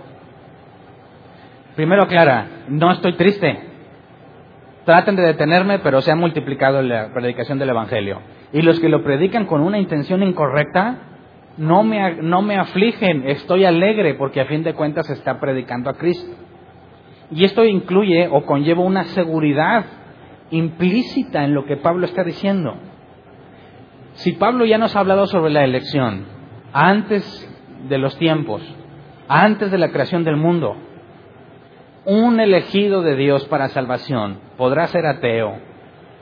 [1.76, 3.58] Primero aclara, no estoy triste.
[4.84, 8.20] Traten de detenerme, pero se ha multiplicado la predicación del Evangelio.
[8.52, 10.98] Y los que lo predican con una intención incorrecta,
[11.56, 15.90] no me, no me afligen, estoy alegre porque a fin de cuentas se está predicando
[15.90, 16.36] a Cristo.
[17.30, 19.86] Y esto incluye o conlleva una seguridad
[20.50, 22.76] implícita en lo que Pablo está diciendo.
[24.14, 26.26] Si Pablo ya nos ha hablado sobre la elección
[26.72, 27.50] antes
[27.88, 28.62] de los tiempos,
[29.28, 30.76] antes de la creación del mundo,
[32.04, 35.56] un elegido de Dios para salvación podrá ser ateo,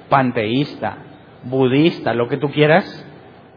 [0.09, 0.99] panteísta,
[1.45, 3.07] budista, lo que tú quieras,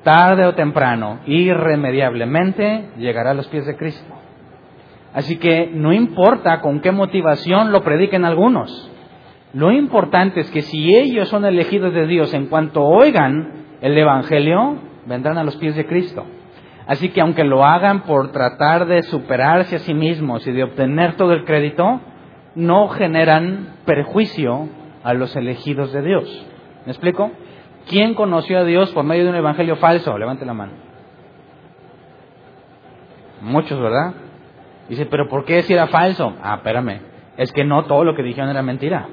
[0.03, 4.13] tarde o temprano, irremediablemente llegará a los pies de Cristo.
[5.13, 8.91] Así que no importa con qué motivación lo prediquen algunos.
[9.53, 14.77] Lo importante es que si ellos son elegidos de Dios en cuanto oigan el Evangelio,
[15.05, 16.25] vendrán a los pies de Cristo.
[16.88, 21.15] Así que aunque lo hagan por tratar de superarse a sí mismos y de obtener
[21.15, 22.00] todo el crédito,
[22.54, 24.69] no generan perjuicio
[25.04, 26.45] a los elegidos de Dios.
[26.86, 27.32] ¿Me explico?
[27.88, 30.17] ¿Quién conoció a Dios por medio de un evangelio falso?
[30.17, 30.74] Levante la mano.
[33.41, 34.13] Muchos, ¿verdad?
[34.89, 36.34] Dice, pero ¿por qué si era falso?
[36.41, 37.02] Ah, espérame,
[37.38, 39.08] es que no todo lo que dijeron era mentira.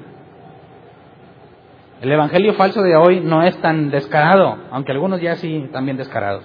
[2.01, 6.43] El evangelio falso de hoy no es tan descarado, aunque algunos ya sí también descarados.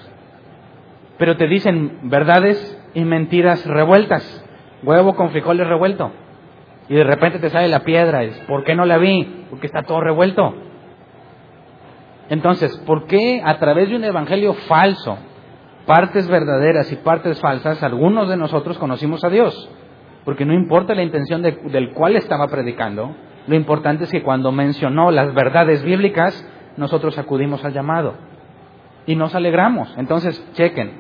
[1.19, 4.45] Pero te dicen verdades y mentiras revueltas,
[4.83, 6.13] huevo con frijoles revuelto.
[6.89, 9.47] Y de repente te sale la piedra, es, ¿por qué no la vi?
[9.51, 10.55] Porque está todo revuelto.
[12.31, 15.19] Entonces, ¿por qué a través de un evangelio falso
[15.89, 19.71] partes verdaderas y partes falsas, algunos de nosotros conocimos a Dios.
[20.27, 25.11] Porque no importa la intención del cual estaba predicando, lo importante es que cuando mencionó
[25.11, 28.17] las verdades bíblicas, nosotros acudimos al llamado
[29.07, 29.93] y nos alegramos.
[29.97, 30.93] Entonces, chequen,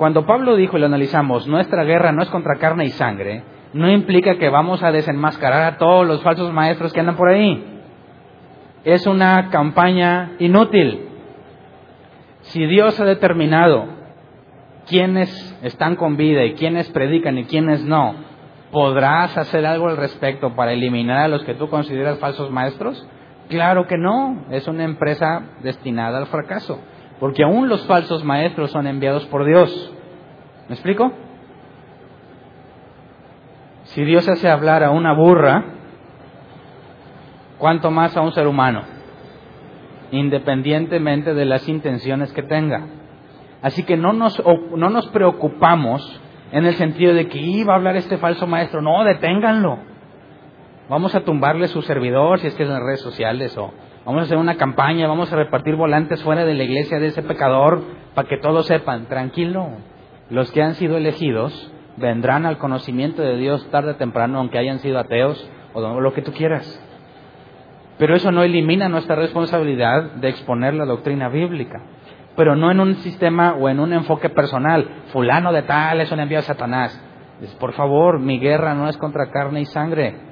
[0.00, 3.42] cuando Pablo dijo y lo analizamos, nuestra guerra no es contra carne y sangre,
[3.74, 7.82] no implica que vamos a desenmascarar a todos los falsos maestros que andan por ahí.
[8.82, 11.06] Es una campaña inútil.
[12.44, 13.88] Si Dios ha determinado
[14.88, 18.14] quiénes están con vida y quiénes predican y quiénes no,
[18.72, 23.06] ¿podrás hacer algo al respecto para eliminar a los que tú consideras falsos maestros?
[23.50, 26.80] Claro que no, es una empresa destinada al fracaso,
[27.20, 29.92] porque aún los falsos maestros son enviados por Dios.
[30.68, 31.12] ¿Me explico?
[33.84, 35.64] Si Dios hace hablar a una burra,
[37.58, 38.82] ¿cuánto más a un ser humano?
[40.10, 42.86] Independientemente de las intenciones que tenga.
[43.62, 44.42] Así que no nos,
[44.74, 46.20] no nos preocupamos
[46.52, 48.80] en el sentido de que iba a hablar este falso maestro.
[48.80, 49.78] No, deténganlo.
[50.88, 53.72] Vamos a tumbarle su servidor si es que es en redes sociales o
[54.04, 57.22] vamos a hacer una campaña, vamos a repartir volantes fuera de la iglesia de ese
[57.22, 57.82] pecador
[58.14, 59.68] para que todos sepan, tranquilo,
[60.30, 64.78] los que han sido elegidos vendrán al conocimiento de Dios tarde o temprano, aunque hayan
[64.78, 66.82] sido ateos o lo que tú quieras.
[67.98, 71.82] Pero eso no elimina nuestra responsabilidad de exponer la doctrina bíblica
[72.40, 75.02] pero no en un sistema o en un enfoque personal.
[75.12, 76.98] Fulano de tal es un envío a Satanás.
[77.58, 80.29] por favor, mi guerra no es contra carne y sangre.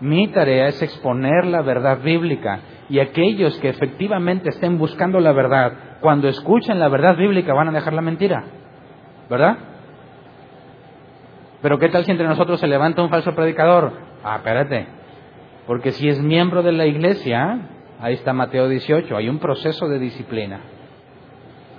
[0.00, 5.98] Mi tarea es exponer la verdad bíblica y aquellos que efectivamente estén buscando la verdad,
[6.00, 8.44] cuando escuchen la verdad bíblica van a dejar la mentira.
[9.28, 9.58] ¿Verdad?
[11.62, 13.92] Pero ¿qué tal si entre nosotros se levanta un falso predicador?
[14.24, 14.86] Ah, espérate.
[15.66, 17.68] Porque si es miembro de la iglesia,
[18.00, 20.60] ahí está Mateo 18, hay un proceso de disciplina.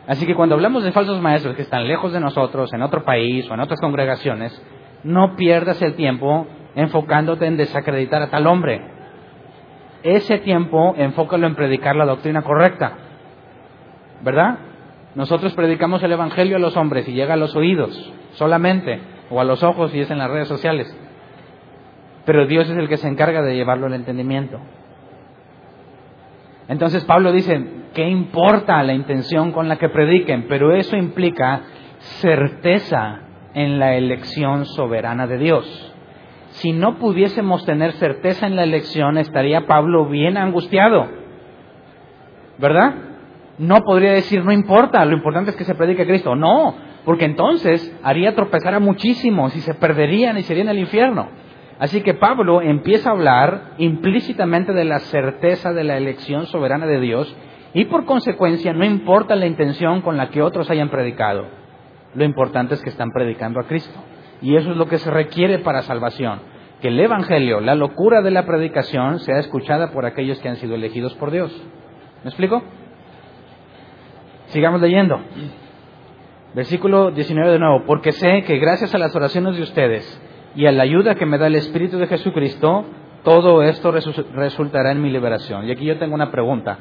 [0.07, 3.49] Así que cuando hablamos de falsos maestros que están lejos de nosotros, en otro país
[3.49, 4.63] o en otras congregaciones,
[5.03, 8.81] no pierdas el tiempo enfocándote en desacreditar a tal hombre.
[10.03, 12.93] Ese tiempo enfócalo en predicar la doctrina correcta.
[14.23, 14.57] ¿Verdad?
[15.15, 19.43] Nosotros predicamos el Evangelio a los hombres y llega a los oídos solamente, o a
[19.43, 20.95] los ojos y es en las redes sociales.
[22.25, 24.59] Pero Dios es el que se encarga de llevarlo al entendimiento.
[26.67, 27.61] Entonces Pablo dice,
[27.93, 30.47] ¿qué importa la intención con la que prediquen?
[30.47, 31.63] Pero eso implica
[32.21, 33.21] certeza
[33.53, 35.90] en la elección soberana de Dios.
[36.51, 41.07] Si no pudiésemos tener certeza en la elección, estaría Pablo bien angustiado.
[42.57, 42.95] ¿Verdad?
[43.57, 46.35] No podría decir, no importa, lo importante es que se predique Cristo.
[46.35, 51.29] No, porque entonces haría tropezar a muchísimos y se perderían y serían el infierno.
[51.79, 56.99] Así que Pablo empieza a hablar implícitamente de la certeza de la elección soberana de
[56.99, 57.35] Dios
[57.73, 61.47] y por consecuencia no importa la intención con la que otros hayan predicado.
[62.13, 63.99] Lo importante es que están predicando a Cristo.
[64.41, 66.39] Y eso es lo que se requiere para salvación.
[66.81, 70.75] Que el Evangelio, la locura de la predicación, sea escuchada por aquellos que han sido
[70.75, 71.51] elegidos por Dios.
[72.23, 72.63] ¿Me explico?
[74.47, 75.19] Sigamos leyendo.
[76.55, 77.83] Versículo 19 de nuevo.
[77.85, 80.21] Porque sé que gracias a las oraciones de ustedes
[80.55, 82.85] y a la ayuda que me da el Espíritu de Jesucristo,
[83.23, 85.67] todo esto resultará en mi liberación.
[85.67, 86.79] Y aquí yo tengo una pregunta.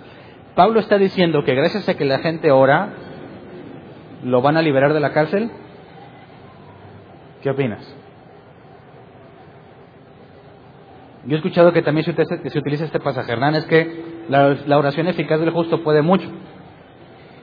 [0.54, 2.94] Pablo está diciendo que gracias a que la gente ora,
[4.24, 5.50] ¿lo van a liberar de la cárcel?
[7.42, 7.80] ¿Qué opinas?
[11.26, 15.40] Yo he escuchado que también se utiliza este pasaje, Hernán, es que la, oración eficaz
[15.40, 16.28] del justo puede mucho.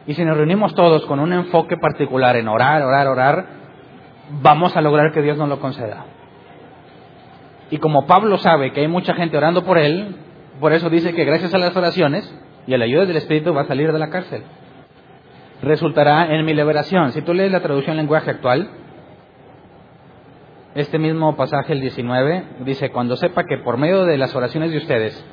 [0.08, 3.46] Y si nos reunimos todos con un enfoque particular en orar, orar, orar,
[4.42, 6.06] vamos a lograr que Dios nos lo conceda.
[7.70, 10.16] Y como Pablo sabe que hay mucha gente orando por él,
[10.60, 12.34] por eso dice que gracias a las oraciones
[12.66, 14.44] y a la ayuda del Espíritu va a salir de la cárcel.
[15.62, 17.12] Resultará en mi liberación.
[17.12, 18.70] Si tú lees la traducción en lenguaje actual,
[20.80, 24.78] este mismo pasaje, el 19, dice, cuando sepa que por medio de las oraciones de
[24.78, 25.26] ustedes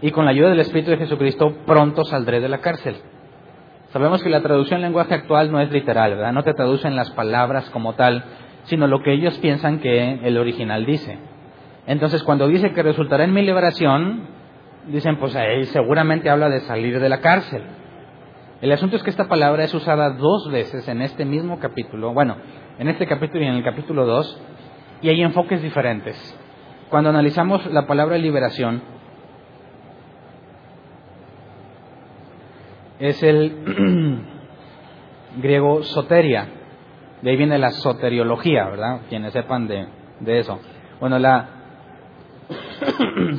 [0.00, 2.96] y con la ayuda del Espíritu de Jesucristo, pronto saldré de la cárcel.
[3.88, 6.32] Sabemos que la traducción en lenguaje actual no es literal, ¿verdad?
[6.32, 8.24] No te traducen las palabras como tal,
[8.64, 11.18] sino lo que ellos piensan que el original dice.
[11.86, 14.28] Entonces, cuando dice que resultará en mi liberación,
[14.86, 17.62] dicen, pues ahí seguramente habla de salir de la cárcel.
[18.60, 22.36] El asunto es que esta palabra es usada dos veces en este mismo capítulo, bueno,
[22.78, 24.40] en este capítulo y en el capítulo 2,
[25.02, 26.16] y hay enfoques diferentes.
[26.88, 28.82] Cuando analizamos la palabra liberación,
[32.98, 34.24] es el
[35.36, 36.46] griego soteria,
[37.20, 39.00] de ahí viene la soteriología, ¿verdad?
[39.08, 39.86] Quienes sepan de,
[40.20, 40.60] de eso.
[41.00, 41.48] Bueno, la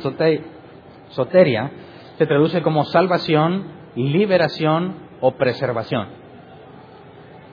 [1.10, 1.70] soteria
[2.18, 6.08] se traduce como salvación, liberación o preservación.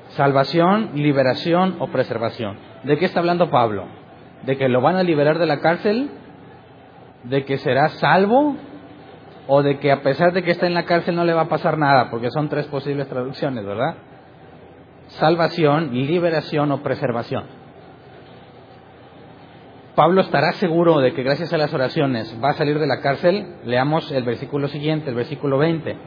[0.09, 2.57] Salvación, liberación o preservación.
[2.83, 4.00] ¿De qué está hablando Pablo?
[4.43, 6.09] De que lo van a liberar de la cárcel,
[7.23, 8.55] de que será salvo
[9.47, 11.49] o de que a pesar de que está en la cárcel no le va a
[11.49, 13.95] pasar nada, porque son tres posibles traducciones, ¿verdad?
[15.07, 17.61] Salvación, liberación o preservación.
[19.95, 23.57] Pablo estará seguro de que gracias a las oraciones va a salir de la cárcel.
[23.65, 25.97] Leamos el versículo siguiente, el versículo 20.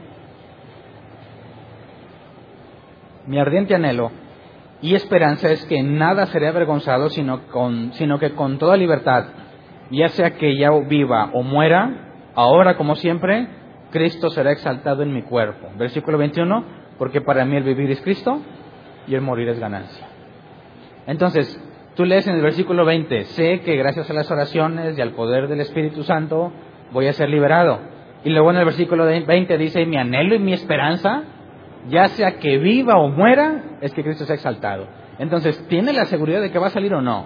[3.27, 4.11] Mi ardiente anhelo
[4.85, 7.41] y esperanza es que nada seré avergonzado, sino,
[7.93, 9.25] sino que con toda libertad,
[9.89, 13.47] ya sea que ya viva o muera, ahora como siempre,
[13.89, 15.69] Cristo será exaltado en mi cuerpo.
[15.75, 16.63] Versículo 21,
[16.99, 18.39] porque para mí el vivir es Cristo
[19.07, 20.05] y el morir es ganancia.
[21.07, 21.59] Entonces,
[21.95, 25.47] tú lees en el versículo 20, sé que gracias a las oraciones y al poder
[25.47, 26.51] del Espíritu Santo
[26.91, 27.79] voy a ser liberado.
[28.23, 31.23] Y luego en el versículo 20 dice, mi anhelo y mi esperanza
[31.87, 34.87] ya sea que viva o muera, es que Cristo sea exaltado.
[35.19, 37.25] Entonces, ¿tiene la seguridad de que va a salir o no?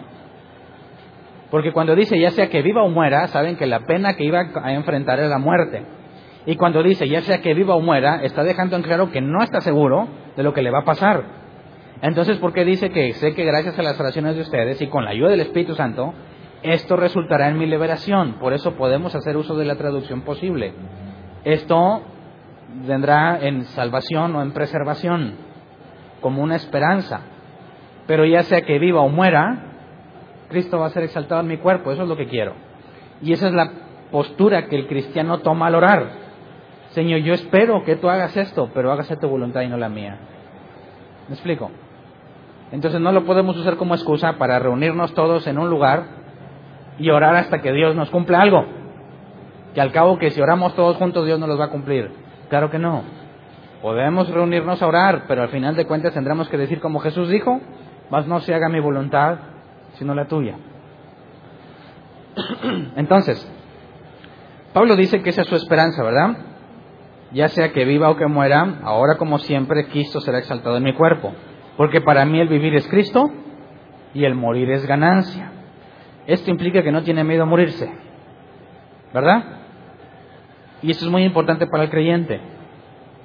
[1.50, 4.46] Porque cuando dice ya sea que viva o muera, saben que la pena que iba
[4.62, 5.84] a enfrentar es la muerte.
[6.46, 9.44] Y cuando dice ya sea que viva o muera, está dejando en claro que no
[9.44, 11.24] está seguro de lo que le va a pasar.
[12.02, 15.04] Entonces, ¿por qué dice que sé que gracias a las oraciones de ustedes y con
[15.04, 16.14] la ayuda del Espíritu Santo,
[16.62, 18.40] esto resultará en mi liberación?
[18.40, 20.74] Por eso podemos hacer uso de la traducción posible.
[21.44, 22.02] Esto
[22.86, 25.36] vendrá en salvación o en preservación,
[26.22, 27.22] como una esperanza.
[28.08, 29.66] Pero ya sea que viva o muera,
[30.50, 32.54] Cristo va a ser exaltado en mi cuerpo, eso es lo que quiero.
[33.22, 33.72] Y esa es la
[34.12, 36.10] postura que el cristiano toma al orar.
[36.90, 40.18] Señor, yo espero que tú hagas esto, pero hágase tu voluntad y no la mía.
[41.28, 41.70] ¿Me explico?
[42.72, 46.06] Entonces no lo podemos usar como excusa para reunirnos todos en un lugar
[46.98, 48.66] y orar hasta que Dios nos cumpla algo.
[49.74, 52.12] Que al cabo que si oramos todos juntos Dios nos los va a cumplir.
[52.50, 53.04] Claro que no.
[53.82, 57.62] Podemos reunirnos a orar, pero al final de cuentas tendremos que decir como Jesús dijo,
[58.10, 59.38] más no se haga mi voluntad,
[59.94, 60.58] sino la tuya.
[62.98, 63.50] Entonces,
[64.74, 66.38] Pablo dice que esa es su esperanza, ¿verdad?
[67.32, 70.94] Ya sea que viva o que muera, ahora como siempre Cristo será exaltado en mi
[70.94, 71.34] cuerpo,
[71.78, 73.30] porque para mí el vivir es Cristo
[74.14, 75.52] y el morir es ganancia.
[76.28, 77.90] Esto implica que no tiene miedo a morirse,
[79.14, 79.59] ¿verdad?
[80.82, 82.40] Y esto es muy importante para el creyente.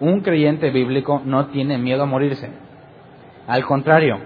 [0.00, 2.50] Un creyente bíblico no tiene miedo a morirse.
[3.46, 4.18] Al contrario,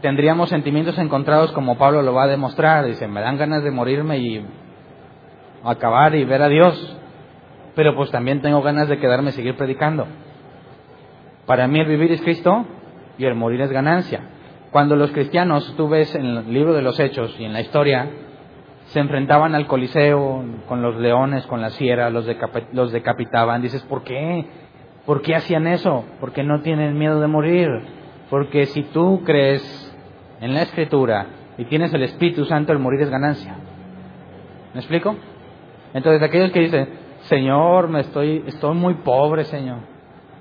[0.00, 2.84] tendríamos sentimientos encontrados como Pablo lo va a demostrar.
[2.84, 4.44] Dice, me dan ganas de morirme y
[5.64, 6.96] acabar y ver a Dios.
[7.74, 10.06] Pero pues también tengo ganas de quedarme y seguir predicando.
[11.46, 12.66] Para mí el vivir es Cristo
[13.16, 14.20] y el morir es ganancia.
[14.70, 18.08] Cuando los cristianos, tú ves en el libro de los Hechos y en la historia,
[18.92, 22.26] se enfrentaban al Coliseo con los leones, con las fieras, los,
[22.72, 23.62] los decapitaban.
[23.62, 24.44] Dices, ¿por qué?
[25.06, 26.04] ¿Por qué hacían eso?
[26.20, 27.68] Porque no tienen miedo de morir.
[28.28, 29.62] Porque si tú crees
[30.42, 31.26] en la Escritura
[31.56, 33.56] y tienes el Espíritu Santo, el morir es ganancia.
[34.74, 35.16] ¿Me explico?
[35.94, 36.88] Entonces, aquellos que dicen,
[37.22, 39.78] Señor, me estoy, estoy muy pobre, Señor.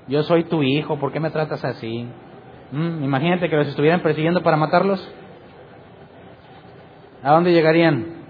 [0.10, 2.06] Yo soy tu hijo, ¿por qué me tratas así?
[2.74, 5.10] Mm, imagínate que los estuvieran persiguiendo para matarlos.
[7.24, 8.21] ¿A dónde llegarían?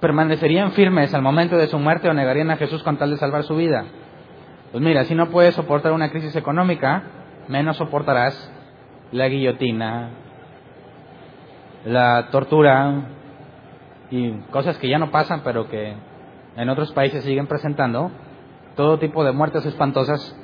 [0.00, 3.44] ¿Permanecerían firmes al momento de su muerte o negarían a Jesús con tal de salvar
[3.44, 3.84] su vida?
[4.72, 7.02] Pues mira, si no puedes soportar una crisis económica,
[7.48, 8.52] menos soportarás
[9.12, 10.10] la guillotina,
[11.84, 13.08] la tortura
[14.10, 15.94] y cosas que ya no pasan, pero que
[16.56, 18.10] en otros países siguen presentando,
[18.74, 20.36] todo tipo de muertes espantosas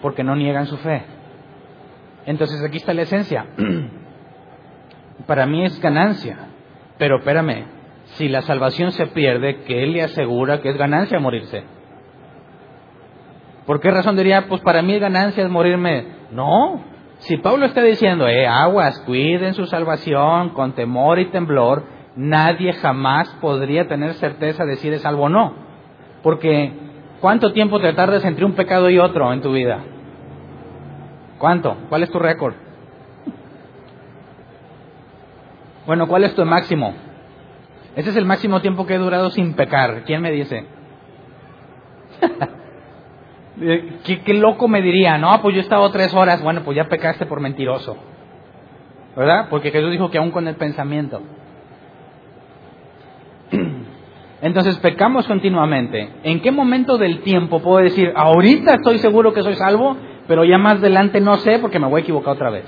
[0.00, 1.04] porque no niegan su fe.
[2.26, 3.46] Entonces aquí está la esencia.
[5.26, 6.38] Para mí es ganancia,
[6.98, 7.66] pero espérame,
[8.16, 11.64] si la salvación se pierde, que Él le asegura que es ganancia morirse.
[13.66, 16.06] ¿Por qué razón diría, pues para mí ganancia es morirme?
[16.32, 16.82] No,
[17.22, 21.84] si Pablo está diciendo, eh, aguas, cuiden su salvación con temor y temblor,
[22.16, 25.54] nadie jamás podría tener certeza de si eres salvo o no.
[26.24, 26.72] Porque,
[27.20, 29.84] ¿cuánto tiempo te tardas entre un pecado y otro en tu vida?
[31.38, 31.76] ¿Cuánto?
[31.88, 32.54] ¿Cuál es tu récord?
[35.84, 36.94] Bueno, ¿cuál es tu máximo?
[37.96, 40.04] Ese es el máximo tiempo que he durado sin pecar.
[40.04, 40.64] ¿Quién me dice?
[44.04, 47.26] ¿Qué, loco me diría, no, pues yo he estado tres horas, bueno, pues ya pecaste
[47.26, 47.96] por mentiroso.
[49.14, 49.48] ¿Verdad?
[49.50, 51.20] Porque Jesús dijo que aún con el pensamiento.
[54.40, 56.08] Entonces pecamos continuamente.
[56.22, 60.56] ¿En qué momento del tiempo puedo decir, ahorita estoy seguro que soy salvo, pero ya
[60.56, 62.64] más adelante no sé porque me voy a equivocar otra vez?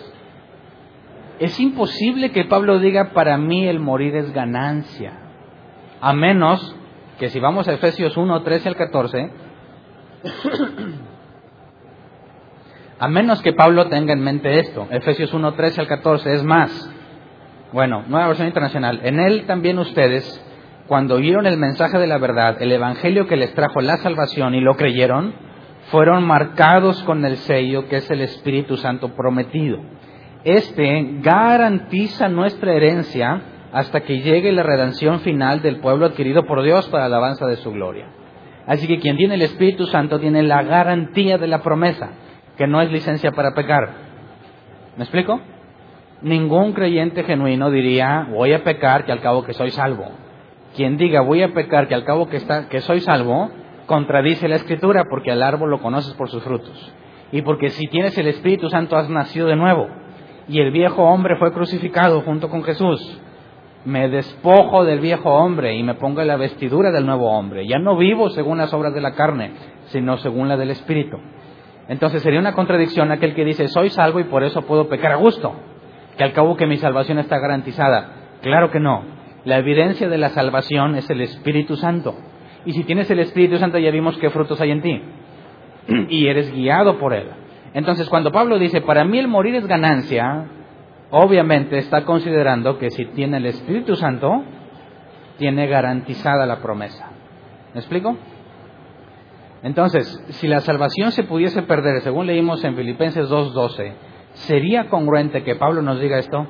[1.38, 5.12] Es imposible que Pablo diga, para mí el morir es ganancia.
[6.00, 6.76] A menos
[7.18, 9.30] que si vamos a Efesios 1, 13 al 14,
[12.98, 16.90] a menos que Pablo tenga en mente esto, Efesios 1, 13 al 14, es más.
[17.72, 19.00] Bueno, nueva versión internacional.
[19.02, 20.24] En él también ustedes,
[20.86, 24.60] cuando oyeron el mensaje de la verdad, el evangelio que les trajo la salvación y
[24.60, 25.34] lo creyeron,
[25.90, 29.80] fueron marcados con el sello que es el Espíritu Santo prometido.
[30.44, 33.42] Este garantiza nuestra herencia
[33.72, 37.56] hasta que llegue la redención final del pueblo adquirido por Dios para la alabanza de
[37.56, 38.06] su gloria.
[38.66, 42.10] Así que quien tiene el Espíritu Santo tiene la garantía de la promesa,
[42.56, 43.90] que no es licencia para pecar.
[44.96, 45.40] ¿Me explico?
[46.22, 50.10] Ningún creyente genuino diría, voy a pecar que al cabo que soy salvo.
[50.76, 53.50] Quien diga, voy a pecar que al cabo que, está, que soy salvo,
[53.86, 56.92] contradice la Escritura, porque al árbol lo conoces por sus frutos.
[57.32, 60.03] Y porque si tienes el Espíritu Santo has nacido de nuevo.
[60.48, 63.20] Y el viejo hombre fue crucificado junto con Jesús
[63.84, 67.66] me despojo del viejo hombre y me pongo la vestidura del nuevo hombre.
[67.66, 69.52] Ya no vivo según las obras de la carne,
[69.86, 71.18] sino según la del Espíritu.
[71.88, 75.16] Entonces sería una contradicción aquel que dice, soy salvo y por eso puedo pecar a
[75.16, 75.54] gusto,
[76.16, 78.38] que al cabo que mi salvación está garantizada.
[78.40, 79.02] Claro que no.
[79.44, 82.16] La evidencia de la salvación es el Espíritu Santo.
[82.64, 85.02] Y si tienes el Espíritu Santo ya vimos qué frutos hay en ti.
[86.08, 87.28] y eres guiado por Él.
[87.74, 90.46] Entonces cuando Pablo dice, para mí el morir es ganancia,
[91.10, 94.44] obviamente está considerando que si tiene el Espíritu Santo,
[95.38, 97.10] tiene garantizada la promesa.
[97.74, 98.16] ¿Me explico?
[99.64, 103.94] Entonces, si la salvación se pudiese perder, según leímos en Filipenses 2.12,
[104.34, 106.46] ¿sería congruente que Pablo nos diga esto?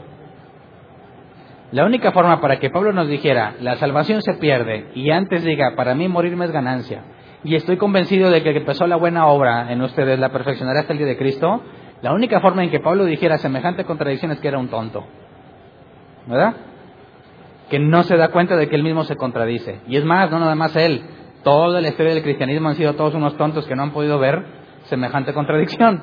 [1.70, 5.74] La única forma para que Pablo nos dijera, la salvación se pierde, y antes diga,
[5.76, 7.02] para mí morirme es ganancia,
[7.44, 10.92] y estoy convencido de que que empezó la buena obra en ustedes la perfeccionará hasta
[10.92, 11.62] el día de Cristo,
[12.00, 15.04] la única forma en que Pablo dijera semejante contradicción es que era un tonto.
[16.26, 16.54] ¿Verdad?
[17.68, 19.80] Que no se da cuenta de que él mismo se contradice.
[19.86, 21.02] Y es más, no nada más él.
[21.42, 24.44] Toda la historia del cristianismo han sido todos unos tontos que no han podido ver
[24.84, 26.02] semejante contradicción.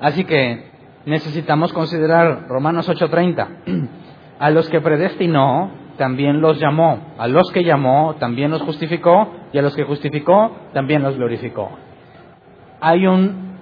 [0.00, 0.70] Así que
[1.04, 3.48] necesitamos considerar Romanos 8:30.
[4.38, 7.14] A los que predestinó, también los llamó.
[7.18, 9.32] A los que llamó, también los justificó.
[9.52, 11.70] Y a los que justificó, también los glorificó.
[12.80, 13.52] Hay un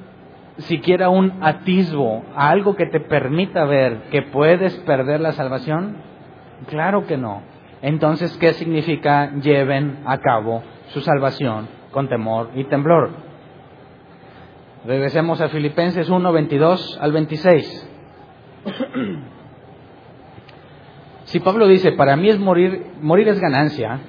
[0.61, 5.97] siquiera un atisbo, algo que te permita ver que puedes perder la salvación?
[6.69, 7.43] Claro que no.
[7.83, 13.11] Entonces, ¿qué significa lleven a cabo su salvación con temor y temblor?
[14.85, 17.91] Regresemos a Filipenses 1, 22 al 26.
[21.31, 24.01] Si Pablo dice, para mí es morir, morir es ganancia,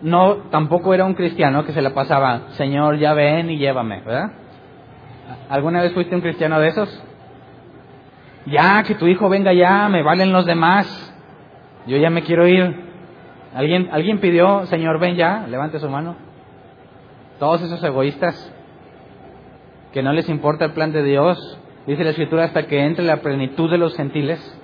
[0.00, 4.30] no, tampoco era un cristiano que se la pasaba, Señor, ya ven y llévame, ¿verdad?
[5.48, 7.02] ¿Alguna vez fuiste un cristiano de esos?
[8.46, 10.86] Ya, que tu hijo venga ya, me valen los demás.
[11.88, 12.84] Yo ya me quiero ir.
[13.52, 15.46] ¿Alguien, ¿Alguien pidió, Señor, ven ya?
[15.48, 16.14] Levante su mano.
[17.40, 18.52] Todos esos egoístas
[19.92, 21.58] que no les importa el plan de Dios,
[21.88, 24.60] dice la Escritura, hasta que entre la plenitud de los gentiles.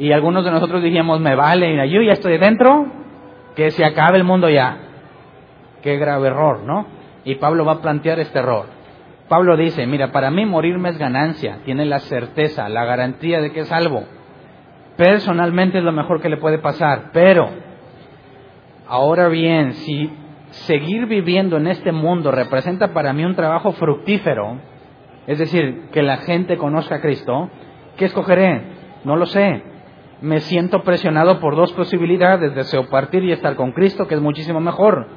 [0.00, 2.86] Y algunos de nosotros dijimos, me vale, mira, yo ya estoy dentro,
[3.54, 4.78] que se acabe el mundo ya.
[5.82, 6.86] Qué grave error, ¿no?
[7.22, 8.64] Y Pablo va a plantear este error.
[9.28, 13.60] Pablo dice, mira, para mí morirme es ganancia, tiene la certeza, la garantía de que
[13.60, 14.04] es salvo.
[14.96, 17.50] Personalmente es lo mejor que le puede pasar, pero
[18.88, 20.10] ahora bien, si
[20.48, 24.56] seguir viviendo en este mundo representa para mí un trabajo fructífero,
[25.26, 27.50] es decir, que la gente conozca a Cristo,
[27.98, 28.62] ¿qué escogeré?
[29.04, 29.69] No lo sé.
[30.22, 34.60] Me siento presionado por dos posibilidades, deseo partir y estar con Cristo, que es muchísimo
[34.60, 35.08] mejor.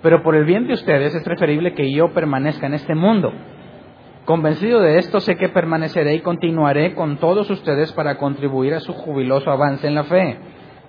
[0.00, 3.32] Pero por el bien de ustedes es preferible que yo permanezca en este mundo.
[4.24, 8.94] Convencido de esto, sé que permaneceré y continuaré con todos ustedes para contribuir a su
[8.94, 10.38] jubiloso avance en la fe.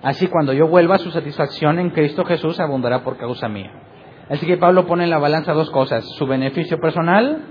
[0.02, 3.70] Así cuando yo vuelva, su satisfacción en Cristo Jesús abundará por causa mía.
[4.30, 7.42] Así que Pablo pone en la balanza dos cosas, su beneficio personal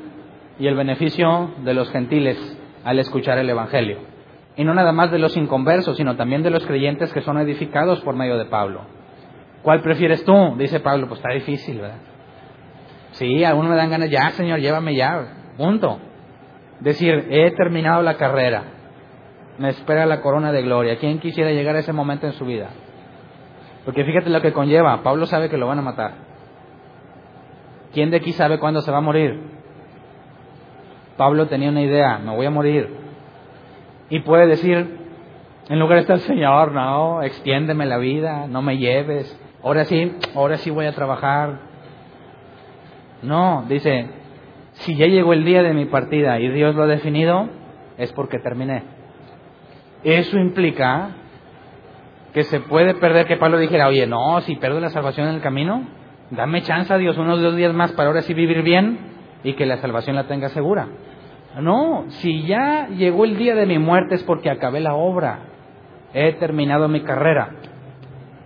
[0.58, 2.38] y el beneficio de los gentiles
[2.84, 4.17] al escuchar el Evangelio.
[4.58, 8.02] Y no nada más de los inconversos, sino también de los creyentes que son edificados
[8.02, 8.82] por medio de Pablo.
[9.62, 10.56] ¿Cuál prefieres tú?
[10.58, 12.00] Dice Pablo, pues está difícil, ¿verdad?
[13.12, 16.00] Sí, a uno me dan ganas, ya Señor, llévame ya, Punto.
[16.80, 18.64] Decir, he terminado la carrera.
[19.58, 20.98] Me espera la corona de gloria.
[21.00, 22.70] ¿Quién quisiera llegar a ese momento en su vida?
[23.86, 25.02] Porque fíjate lo que conlleva.
[25.02, 26.14] Pablo sabe que lo van a matar.
[27.94, 29.42] ¿Quién de aquí sabe cuándo se va a morir?
[31.18, 33.07] Pablo tenía una idea, me voy a morir.
[34.10, 34.98] Y puede decir,
[35.70, 39.38] en lugar de estar, Señor, no, extiéndeme la vida, no me lleves.
[39.64, 41.60] Ahora sí, ahora sí voy a trabajar.
[43.22, 44.10] No, dice,
[44.74, 47.50] si ya llegó el día de mi partida y Dios lo ha definido,
[47.98, 48.84] es porque terminé.
[50.04, 51.10] Eso implica
[52.34, 55.42] que se puede perder, que Pablo dijera, oye, no, si pierdo la salvación en el
[55.42, 55.84] camino,
[56.30, 59.00] dame chance a Dios unos dos días más para ahora sí vivir bien
[59.44, 60.88] y que la salvación la tenga segura.
[61.62, 65.40] No, si ya llegó el día de mi muerte es porque acabé la obra,
[66.14, 67.50] he terminado mi carrera.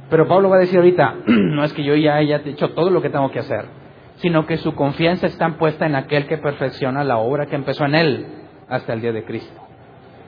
[0.09, 3.01] Pero Pablo va a decir ahorita, no es que yo ya haya hecho todo lo
[3.01, 3.81] que tengo que hacer
[4.21, 7.95] sino que su confianza está puesta en aquel que perfecciona la obra que empezó en
[7.95, 8.27] él
[8.69, 9.59] hasta el día de Cristo.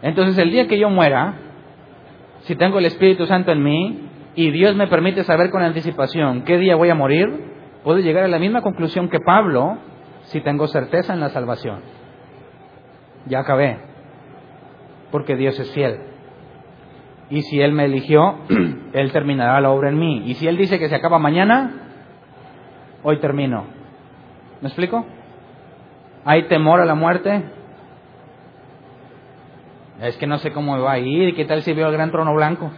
[0.01, 1.35] Entonces el día que yo muera,
[2.41, 6.57] si tengo el Espíritu Santo en mí y Dios me permite saber con anticipación qué
[6.57, 7.27] día voy a morir,
[7.83, 9.77] puedo llegar a la misma conclusión que Pablo
[10.23, 11.81] si tengo certeza en la salvación.
[13.25, 13.77] Ya acabé,
[15.11, 15.99] porque Dios es fiel.
[17.29, 18.39] Y si Él me eligió,
[18.93, 20.23] Él terminará la obra en mí.
[20.25, 21.71] Y si Él dice que se acaba mañana,
[23.03, 23.65] hoy termino.
[24.61, 25.05] ¿Me explico?
[26.25, 27.43] ¿Hay temor a la muerte?
[30.01, 31.35] Es que no sé cómo va a ir.
[31.35, 32.71] ¿Qué tal si veo el gran trono blanco?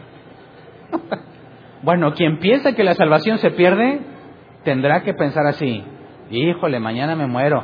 [1.84, 4.02] bueno, quien piensa que la salvación se pierde,
[4.64, 5.84] tendrá que pensar así.
[6.30, 7.64] Híjole, mañana me muero.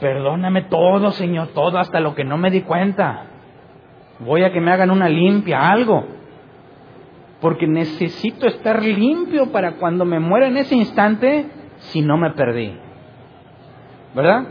[0.00, 3.26] Perdóname todo, Señor, todo, hasta lo que no me di cuenta.
[4.20, 6.04] Voy a que me hagan una limpia, algo.
[7.40, 12.76] Porque necesito estar limpio para cuando me muera en ese instante, si no me perdí?
[14.14, 14.44] ¿Verdad?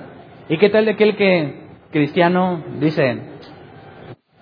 [0.50, 3.22] ¿Y qué tal de aquel que cristiano dice,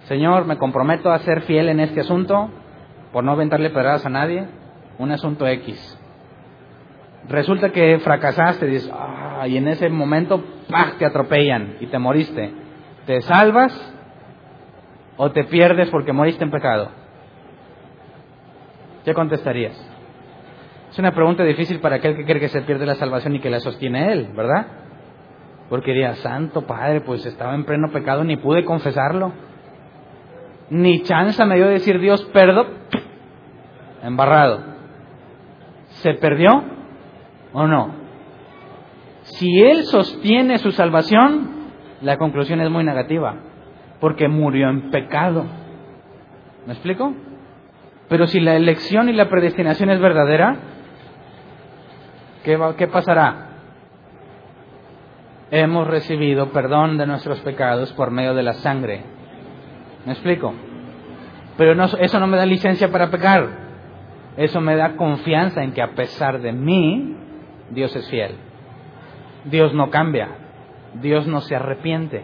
[0.04, 2.50] Señor, me comprometo a ser fiel en este asunto,
[3.12, 4.48] por no aventarle pedradas a nadie,
[4.98, 6.01] un asunto X.
[7.30, 8.82] Resulta que fracasaste,
[9.48, 12.52] y en ese momento, ¡pah!, te atropellan y te moriste.
[13.06, 13.74] ¿Te salvas
[15.18, 16.90] o te pierdes porque moriste en pecado?
[19.06, 19.74] ¿Qué contestarías?
[20.92, 23.50] Es una pregunta difícil para aquel que cree que se pierde la salvación y que
[23.50, 24.68] la sostiene él, ¿verdad?
[25.70, 29.32] Porque diría, Santo Padre, pues estaba en pleno pecado, ni pude confesarlo.
[30.70, 32.68] Ni chance me dio decir Dios, perdón,
[34.04, 34.60] embarrado.
[36.02, 36.81] ¿Se perdió
[37.54, 37.94] o no?
[39.24, 41.62] Si él sostiene su salvación,
[42.02, 43.36] la conclusión es muy negativa,
[44.00, 45.46] porque murió en pecado.
[46.66, 47.14] ¿Me explico?
[48.10, 50.58] Pero si la elección y la predestinación es verdadera,
[52.44, 53.48] ¿qué, pasará?
[55.50, 59.04] Hemos recibido perdón de nuestros pecados por medio de la sangre.
[60.06, 60.54] ¿Me explico?
[61.58, 63.48] Pero no, eso no me da licencia para pecar.
[64.38, 67.16] Eso me da confianza en que a pesar de mí,
[67.72, 68.36] Dios es fiel.
[69.46, 70.30] Dios no cambia.
[71.02, 72.24] Dios no se arrepiente.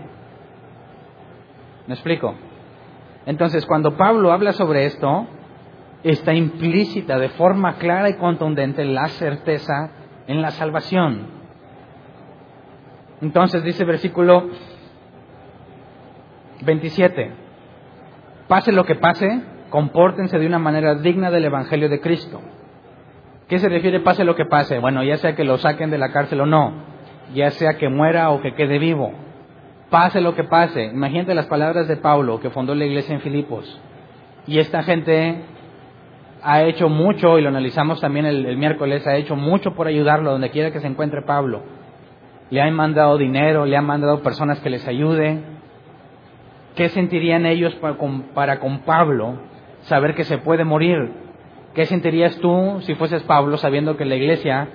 [1.87, 2.35] ¿Me explico?
[3.25, 5.27] Entonces, cuando Pablo habla sobre esto,
[6.03, 9.91] está implícita de forma clara y contundente la certeza
[10.27, 11.37] en la salvación.
[13.21, 14.49] Entonces dice versículo
[16.63, 17.31] 27,
[18.47, 22.41] pase lo que pase, compórtense de una manera digna del Evangelio de Cristo.
[23.47, 24.79] ¿Qué se refiere pase lo que pase?
[24.79, 26.73] Bueno, ya sea que lo saquen de la cárcel o no,
[27.33, 29.13] ya sea que muera o que quede vivo,
[29.89, 30.85] pase lo que pase.
[30.85, 33.79] Imagínate las palabras de Pablo que fundó la iglesia en Filipos.
[34.47, 35.43] Y esta gente
[36.43, 40.49] ha hecho mucho, y lo analizamos también el, miércoles, ha hecho mucho por ayudarlo donde
[40.49, 41.63] quiera que se encuentre Pablo.
[42.49, 45.41] le han mandado dinero, le han mandado personas que les ayude.
[46.75, 49.39] ¿Qué sentirían ellos para con, Pablo
[49.81, 51.26] saber que se puede morir?
[51.77, 54.67] ¿Qué sentirías tú si fueses Pablo sabiendo que la iglesia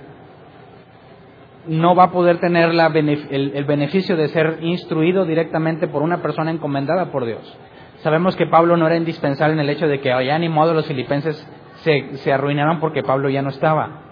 [1.67, 7.11] no va a poder tener el, beneficio de ser instruido directamente por una persona encomendada
[7.11, 7.59] por Dios?
[8.05, 10.87] Sabemos que Pablo no era indispensable en el hecho de que ya ni modo los
[10.87, 11.45] filipenses
[11.79, 14.03] se, se arruinaron porque Pablo ya no estaba.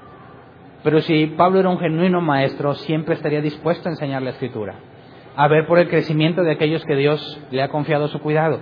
[0.83, 4.75] Pero si Pablo era un genuino maestro, siempre estaría dispuesto a enseñar la escritura,
[5.37, 8.59] a ver por el crecimiento de aquellos que Dios le ha confiado su cuidado.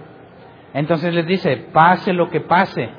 [0.75, 2.91] Entonces les dice, pase lo que pase,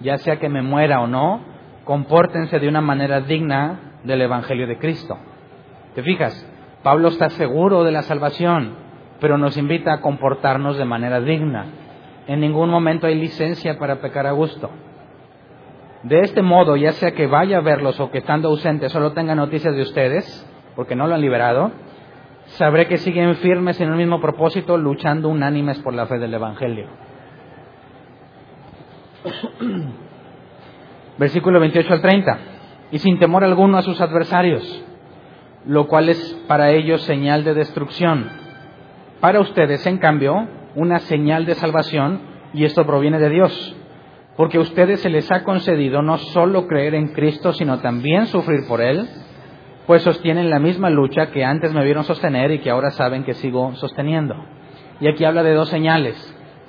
[0.00, 1.40] ya sea que me muera o no,
[1.84, 5.18] compórtense de una manera digna del Evangelio de Cristo.
[5.94, 6.50] ¿Te fijas?
[6.82, 8.74] Pablo está seguro de la salvación,
[9.20, 11.66] pero nos invita a comportarnos de manera digna.
[12.26, 14.70] En ningún momento hay licencia para pecar a gusto.
[16.02, 19.34] De este modo, ya sea que vaya a verlos o que estando ausente solo tenga
[19.34, 21.70] noticias de ustedes, porque no lo han liberado,
[22.46, 26.88] sabré que siguen firmes en el mismo propósito, luchando unánimes por la fe del Evangelio.
[31.18, 32.38] Versículo 28 al 30.
[32.90, 34.84] Y sin temor alguno a sus adversarios,
[35.66, 38.28] lo cual es para ellos señal de destrucción.
[39.20, 42.20] Para ustedes, en cambio, una señal de salvación,
[42.52, 43.76] y esto proviene de Dios
[44.36, 48.66] porque a ustedes se les ha concedido no solo creer en Cristo, sino también sufrir
[48.66, 49.08] por Él,
[49.86, 53.34] pues sostienen la misma lucha que antes me vieron sostener y que ahora saben que
[53.34, 54.34] sigo sosteniendo.
[55.00, 56.16] Y aquí habla de dos señales,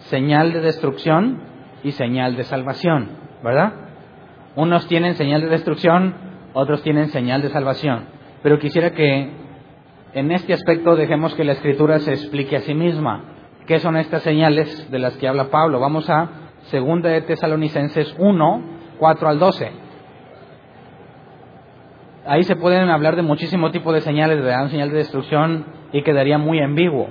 [0.10, 1.55] señal de destrucción
[1.86, 3.12] y señal de salvación,
[3.44, 3.72] ¿verdad?
[4.56, 6.16] Unos tienen señal de destrucción,
[6.54, 8.06] otros tienen señal de salvación.
[8.42, 9.30] Pero quisiera que
[10.14, 13.24] en este aspecto dejemos que la Escritura se explique a sí misma.
[13.68, 15.80] ¿Qué son estas señales de las que habla Pablo?
[15.80, 16.28] Vamos a
[16.72, 18.64] Segunda de Tesalonicenses 1,
[18.98, 19.72] 4 al 12.
[22.26, 26.40] Ahí se pueden hablar de muchísimo tipo de señales, de señal de destrucción y quedaría
[26.40, 27.10] muy ambiguo.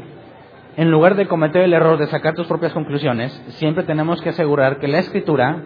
[0.77, 4.79] En lugar de cometer el error de sacar tus propias conclusiones, siempre tenemos que asegurar
[4.81, 5.63] que la escritura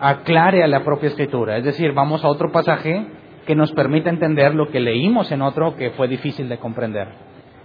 [0.00, 1.58] aclare a la propia escritura.
[1.58, 3.06] Es decir, vamos a otro pasaje
[3.46, 7.08] que nos permita entender lo que leímos en otro que fue difícil de comprender.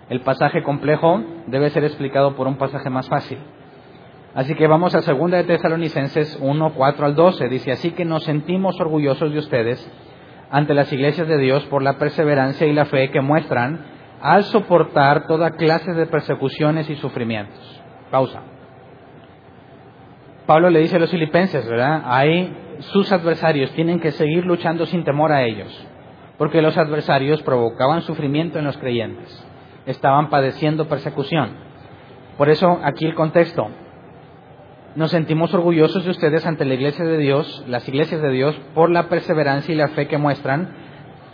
[0.09, 3.37] El pasaje complejo debe ser explicado por un pasaje más fácil.
[4.33, 7.47] Así que vamos a 2 de Tesalonicenses 1, 4 al 12.
[7.47, 9.91] Dice, así que nos sentimos orgullosos de ustedes
[10.49, 13.85] ante las iglesias de Dios por la perseverancia y la fe que muestran
[14.21, 17.81] al soportar toda clase de persecuciones y sufrimientos.
[18.11, 18.41] Pausa.
[20.45, 22.03] Pablo le dice a los filipenses, ¿verdad?
[22.79, 25.87] Sus adversarios tienen que seguir luchando sin temor a ellos,
[26.37, 29.47] porque los adversarios provocaban sufrimiento en los creyentes,
[29.85, 31.51] estaban padeciendo persecución.
[32.37, 33.69] Por eso aquí el contexto,
[34.95, 38.89] nos sentimos orgullosos de ustedes ante la iglesia de Dios, las iglesias de Dios, por
[38.89, 40.80] la perseverancia y la fe que muestran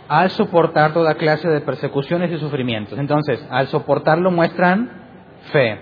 [0.08, 2.98] al soportar toda clase de persecuciones y sufrimientos.
[2.98, 4.90] Entonces, al soportarlo muestran
[5.52, 5.78] fe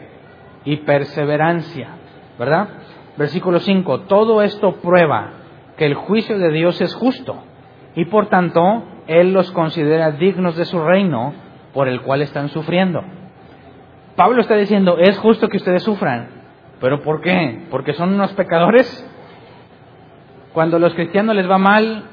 [0.64, 1.90] y perseverancia,
[2.38, 2.68] ¿verdad?
[3.16, 5.30] Versículo 5, todo esto prueba
[5.76, 7.44] que el juicio de Dios es justo
[7.94, 11.32] y por tanto Él los considera dignos de su reino
[11.72, 13.02] por el cual están sufriendo.
[14.16, 16.36] Pablo está diciendo, es justo que ustedes sufran,
[16.80, 17.66] ¿Pero por qué?
[17.70, 18.86] ¿Porque son unos pecadores?
[20.52, 22.04] Cuando a los cristianos les va mal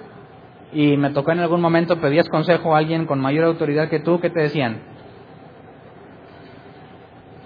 [0.74, 4.20] y me tocó en algún momento pedías consejo a alguien con mayor autoridad que tú,
[4.20, 4.82] ¿qué te decían?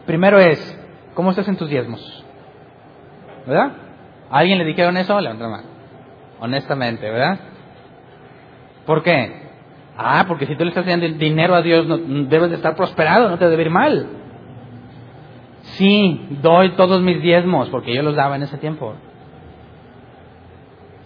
[0.06, 0.60] Primero es,
[1.14, 2.26] ¿cómo estás en tus diezmos?
[3.46, 3.72] ¿Verdad?
[4.30, 5.20] ¿A alguien le dijeron eso?
[5.20, 5.68] Levanta mano.
[6.40, 7.40] Honestamente, ¿verdad?
[8.86, 9.48] ¿Por qué?
[9.98, 11.88] Ah, porque si tú le estás dando dinero a Dios,
[12.30, 14.08] debes de estar prosperado, no te debe ir mal.
[15.62, 18.94] Sí, doy todos mis diezmos, porque yo los daba en ese tiempo.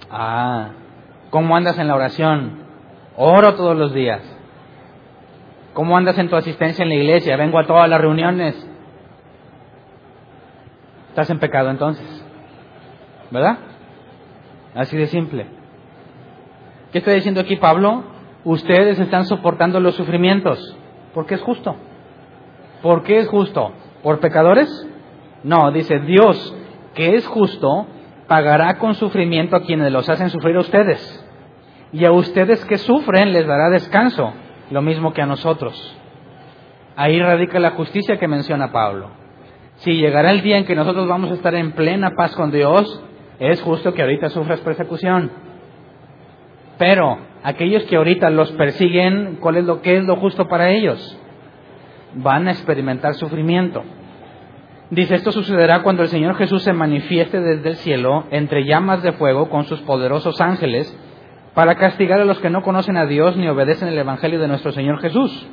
[0.09, 0.69] Ah,
[1.32, 2.64] ¿cómo andas en la oración?
[3.18, 4.22] Oro todos los días.
[5.74, 7.38] ¿Cómo andas en tu asistencia en la iglesia?
[7.38, 8.56] Vengo a todas las reuniones.
[11.10, 12.26] Estás en pecado entonces.
[13.32, 13.58] ¿Verdad?
[14.76, 15.48] Así de simple.
[16.92, 18.04] ¿Qué está diciendo aquí Pablo?
[18.44, 20.78] Ustedes están soportando los sufrimientos.
[21.14, 21.76] Porque es justo.
[22.82, 23.72] ¿Por qué es justo?
[24.04, 24.70] ¿Por pecadores?
[25.44, 26.56] No, dice Dios,
[26.94, 27.88] que es justo,
[28.32, 31.28] pagará con sufrimiento a quienes los hacen sufrir a ustedes.
[31.92, 34.32] Y a ustedes que sufren les dará descanso,
[34.70, 35.76] lo mismo que a nosotros.
[36.96, 39.10] Ahí radica la justicia que menciona Pablo.
[39.80, 43.04] Si llegará el día en que nosotros vamos a estar en plena paz con Dios,
[43.38, 45.30] es justo que ahorita sufras persecución.
[46.78, 51.18] Pero aquellos que ahorita los persiguen, ¿cuál es lo que es lo justo para ellos?
[52.14, 53.84] van a experimentar sufrimiento.
[54.92, 59.14] Dice, esto sucederá cuando el Señor Jesús se manifieste desde el cielo entre llamas de
[59.14, 60.94] fuego con sus poderosos ángeles
[61.54, 64.74] para castigar a los que no conocen a Dios ni obedecen el Evangelio de nuestro
[64.74, 65.48] Señor Jesús.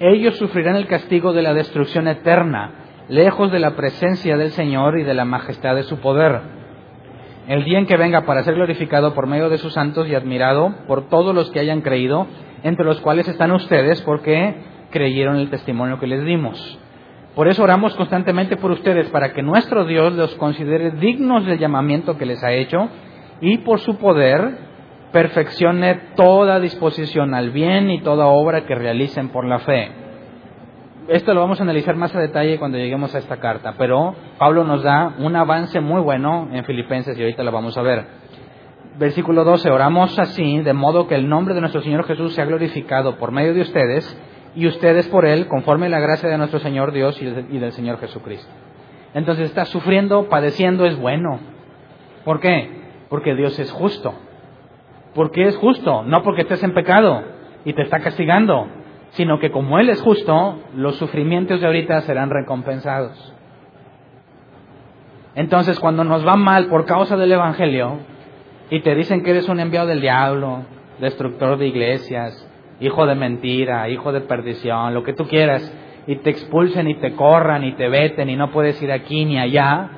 [0.00, 2.72] Ellos sufrirán el castigo de la destrucción eterna,
[3.08, 6.38] lejos de la presencia del Señor y de la majestad de su poder.
[7.46, 10.74] El día en que venga para ser glorificado por medio de sus santos y admirado
[10.86, 12.26] por todos los que hayan creído,
[12.62, 14.56] entre los cuales están ustedes, porque
[14.90, 16.78] creyeron el testimonio que les dimos.
[17.38, 22.18] Por eso oramos constantemente por ustedes, para que nuestro Dios los considere dignos del llamamiento
[22.18, 22.88] que les ha hecho
[23.40, 24.58] y por su poder
[25.12, 29.88] perfeccione toda disposición al bien y toda obra que realicen por la fe.
[31.06, 34.64] Esto lo vamos a analizar más a detalle cuando lleguemos a esta carta, pero Pablo
[34.64, 38.04] nos da un avance muy bueno en Filipenses y ahorita lo vamos a ver.
[38.98, 43.16] Versículo 12, oramos así, de modo que el nombre de nuestro Señor Jesús sea glorificado
[43.16, 44.20] por medio de ustedes
[44.54, 48.50] y ustedes por Él, conforme la gracia de nuestro Señor Dios y del Señor Jesucristo.
[49.14, 51.40] Entonces, está sufriendo, padeciendo, es bueno.
[52.24, 52.70] ¿Por qué?
[53.08, 54.14] Porque Dios es justo
[55.18, 57.24] porque es justo, no porque estés en pecado
[57.64, 58.68] y te está castigando,
[59.10, 63.34] sino que como Él es justo, los sufrimientos de ahorita serán recompensados.
[65.34, 67.98] Entonces, cuando nos va mal por causa del Evangelio
[68.70, 70.62] y te dicen que eres un enviado del diablo,
[71.00, 72.47] destructor de iglesias,
[72.80, 75.72] hijo de mentira, hijo de perdición, lo que tú quieras,
[76.06, 79.38] y te expulsen y te corran y te veten y no puedes ir aquí ni
[79.38, 79.90] allá,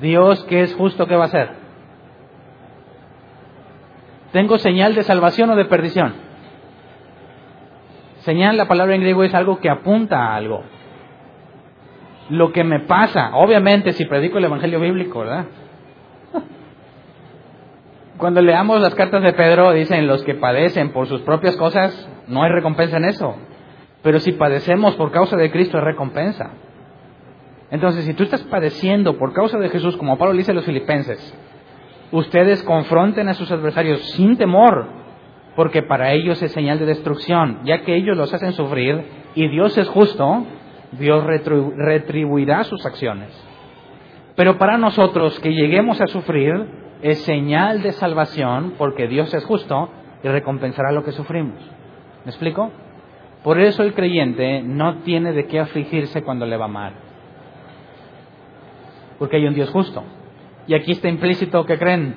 [0.00, 1.50] Dios que es justo, ¿qué va a hacer?
[4.32, 6.14] ¿Tengo señal de salvación o de perdición?
[8.18, 10.64] Señal, la palabra en griego es algo que apunta a algo.
[12.28, 15.46] Lo que me pasa, obviamente si predico el Evangelio bíblico, ¿verdad?
[18.18, 22.42] Cuando leamos las cartas de Pedro, dicen los que padecen por sus propias cosas, no
[22.42, 23.36] hay recompensa en eso.
[24.02, 26.50] Pero si padecemos por causa de Cristo, es recompensa.
[27.70, 31.32] Entonces, si tú estás padeciendo por causa de Jesús, como Pablo dice a los filipenses,
[32.10, 34.86] ustedes confronten a sus adversarios sin temor,
[35.54, 39.00] porque para ellos es señal de destrucción, ya que ellos los hacen sufrir
[39.36, 40.44] y Dios es justo,
[40.90, 43.30] Dios retribuirá sus acciones.
[44.34, 49.90] Pero para nosotros que lleguemos a sufrir es señal de salvación, porque Dios es justo
[50.22, 51.58] y recompensará lo que sufrimos.
[52.24, 52.70] ¿Me explico?
[53.42, 56.94] Por eso el creyente no tiene de qué afligirse cuando le va mal,
[59.18, 60.02] porque hay un Dios justo.
[60.66, 62.16] Y aquí está implícito que creen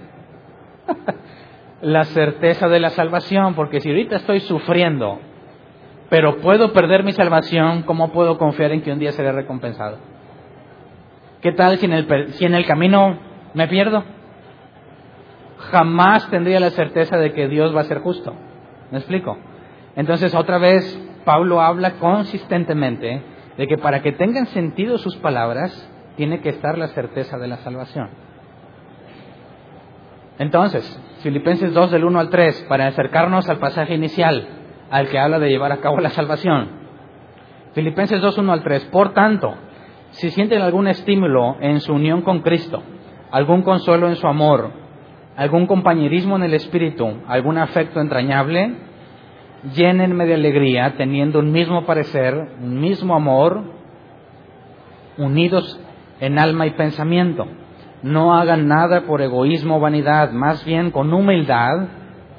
[1.81, 5.19] la certeza de la salvación, porque si ahorita estoy sufriendo,
[6.09, 9.97] pero puedo perder mi salvación, ¿cómo puedo confiar en que un día seré recompensado?
[11.41, 13.17] ¿Qué tal si en el, si en el camino
[13.53, 14.03] me pierdo?
[15.69, 18.33] Jamás tendría la certeza de que Dios va a ser justo.
[18.91, 19.37] ¿Me explico?
[19.95, 20.83] Entonces, otra vez,
[21.23, 23.23] Pablo habla consistentemente
[23.57, 27.57] de que para que tengan sentido sus palabras, tiene que estar la certeza de la
[27.57, 28.09] salvación.
[30.39, 34.47] Entonces, Filipenses 2 del 1 al 3, para acercarnos al pasaje inicial,
[34.89, 36.81] al que habla de llevar a cabo la salvación.
[37.73, 38.85] Filipenses 2, 1 al 3.
[38.85, 39.53] Por tanto,
[40.11, 42.81] si sienten algún estímulo en su unión con Cristo,
[43.31, 44.80] algún consuelo en su amor,
[45.35, 48.75] algún compañerismo en el Espíritu, algún afecto entrañable,
[49.73, 53.63] llénenme de alegría teniendo un mismo parecer, un mismo amor,
[55.17, 55.79] unidos
[56.19, 57.47] en alma y pensamiento
[58.03, 61.87] no hagan nada por egoísmo o vanidad, más bien con humildad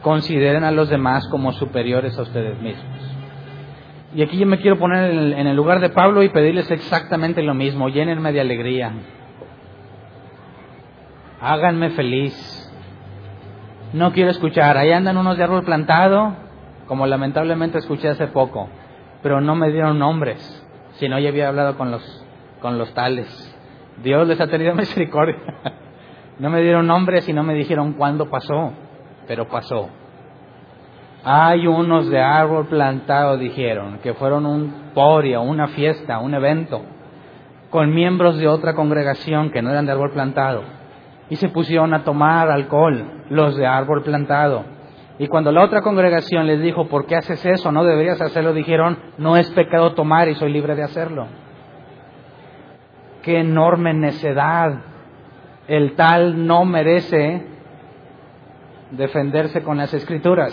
[0.03, 3.17] consideren a los demás como superiores a ustedes mismos.
[4.15, 7.55] Y aquí yo me quiero poner en el, lugar de Pablo y pedirles exactamente lo
[7.55, 8.93] mismo, llénenme de alegría,
[11.41, 12.59] háganme feliz.
[13.93, 16.33] No quiero escuchar, ahí andan unos de árbol plantado,
[16.87, 18.71] como lamentablemente escuché hace poco,
[19.23, 22.27] pero no me dieron nombres, si no ya había hablado con los,
[22.63, 23.29] con los tales.
[24.03, 25.37] Dios les ha tenido misericordia.
[26.39, 28.73] No me dieron nombres y no me dijeron cuándo pasó,
[29.27, 29.91] pero pasó.
[31.23, 36.83] Hay unos de árbol plantado, dijeron, que fueron un porio, una fiesta, un evento,
[37.69, 40.63] con miembros de otra congregación que no eran de árbol plantado,
[41.29, 44.65] y se pusieron a tomar alcohol, los de árbol plantado.
[45.19, 47.73] Y cuando la otra congregación les dijo, ¿por qué haces eso?
[47.73, 51.27] No deberías hacerlo, dijeron, no es pecado tomar y soy libre de hacerlo
[53.23, 54.81] qué enorme necedad.
[55.67, 57.47] El tal no merece
[58.91, 60.53] defenderse con las escrituras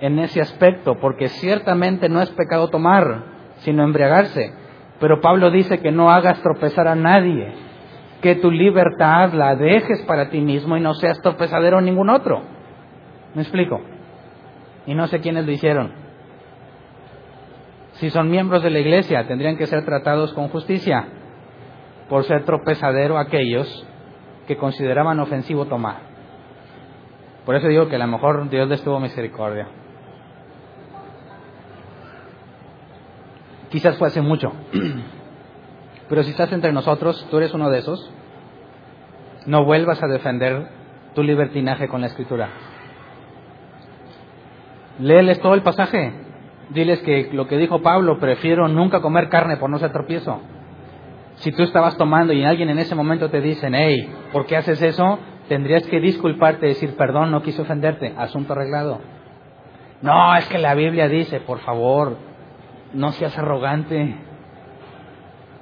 [0.00, 3.24] en ese aspecto, porque ciertamente no es pecado tomar,
[3.58, 4.52] sino embriagarse.
[4.98, 7.52] Pero Pablo dice que no hagas tropezar a nadie,
[8.20, 12.42] que tu libertad la dejes para ti mismo y no seas tropezadero a ningún otro.
[13.34, 13.80] ¿Me explico?
[14.86, 15.92] Y no sé quiénes lo hicieron.
[17.92, 21.06] Si son miembros de la iglesia, tendrían que ser tratados con justicia
[22.08, 23.86] por ser tropezadero aquellos
[24.46, 26.10] que consideraban ofensivo tomar.
[27.46, 29.68] Por eso digo que a lo mejor Dios les tuvo misericordia.
[33.70, 34.52] Quizás fue hace mucho.
[36.10, 38.12] Pero si estás entre nosotros, tú eres uno de esos,
[39.46, 40.66] no vuelvas a defender
[41.14, 42.50] tu libertinaje con la escritura.
[44.98, 46.12] Léeles todo el pasaje.
[46.70, 50.40] Diles que lo que dijo Pablo, prefiero nunca comer carne por no ser tropiezo.
[51.36, 54.82] Si tú estabas tomando y alguien en ese momento te dice, hey, ¿por qué haces
[54.82, 55.20] eso?
[55.48, 59.00] Tendrías que disculparte, decir, perdón, no quise ofenderte, asunto arreglado.
[60.02, 62.16] No, es que la Biblia dice, por favor,
[62.94, 64.29] no seas arrogante.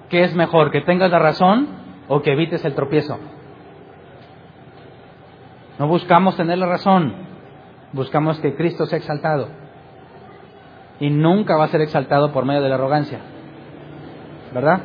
[0.08, 1.68] ¿Qué es mejor, que tengas la razón
[2.08, 3.18] o que evites el tropiezo?
[5.78, 7.14] No buscamos tener la razón,
[7.92, 9.48] buscamos que Cristo sea exaltado.
[10.98, 13.20] Y nunca va a ser exaltado por medio de la arrogancia.
[14.52, 14.80] ¿Verdad?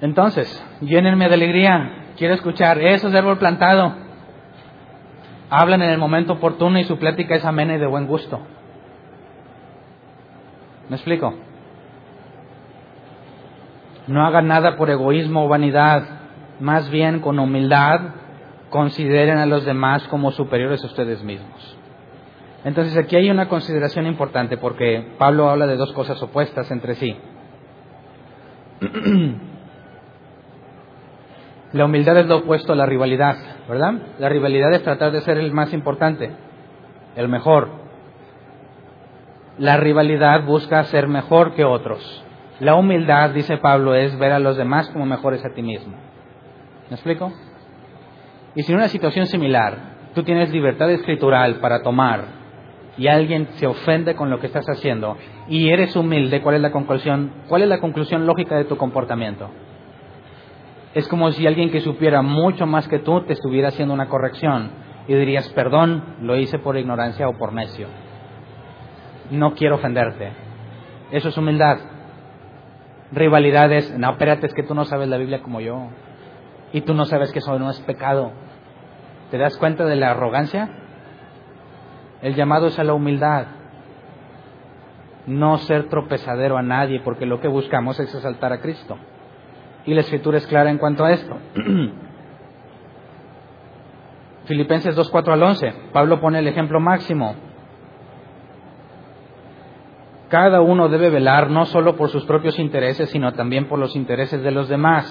[0.00, 2.06] Entonces, llénenme de alegría.
[2.16, 3.94] Quiero escuchar, eso es árbol plantado.
[5.48, 8.40] Hablan en el momento oportuno y su plática es amena y de buen gusto.
[10.88, 11.34] ¿Me explico?
[14.06, 16.02] No hagan nada por egoísmo o vanidad,
[16.60, 18.00] más bien con humildad
[18.70, 21.78] consideren a los demás como superiores a ustedes mismos.
[22.64, 27.16] Entonces aquí hay una consideración importante porque Pablo habla de dos cosas opuestas entre sí.
[31.72, 33.36] La humildad es lo opuesto a la rivalidad,
[33.66, 33.94] ¿verdad?
[34.18, 36.30] La rivalidad es tratar de ser el más importante,
[37.16, 37.70] el mejor.
[39.56, 42.24] La rivalidad busca ser mejor que otros.
[42.62, 45.96] La humildad, dice Pablo, es ver a los demás como mejores a ti mismo.
[46.88, 47.32] ¿Me explico?
[48.54, 49.76] Y si en una situación similar
[50.14, 52.24] tú tienes libertad escritural para tomar
[52.96, 55.16] y alguien se ofende con lo que estás haciendo
[55.48, 57.32] y eres humilde, ¿cuál es la conclusión?
[57.48, 59.50] ¿Cuál es la conclusión lógica de tu comportamiento?
[60.94, 64.70] Es como si alguien que supiera mucho más que tú te estuviera haciendo una corrección
[65.08, 67.88] y dirías, perdón, lo hice por ignorancia o por necio.
[69.32, 70.30] No quiero ofenderte.
[71.10, 71.91] Eso es humildad.
[73.12, 75.88] Rivalidades, no, espérate, es que tú no sabes la Biblia como yo.
[76.72, 78.32] Y tú no sabes que eso no es pecado.
[79.30, 80.70] ¿Te das cuenta de la arrogancia?
[82.22, 83.46] El llamado es a la humildad.
[85.26, 88.96] No ser tropezadero a nadie, porque lo que buscamos es exaltar a Cristo.
[89.84, 91.36] Y la escritura es clara en cuanto a esto.
[94.46, 95.74] Filipenses 2, 4 al 11.
[95.92, 97.36] Pablo pone el ejemplo máximo.
[100.32, 104.42] Cada uno debe velar no solo por sus propios intereses, sino también por los intereses
[104.42, 105.04] de los demás.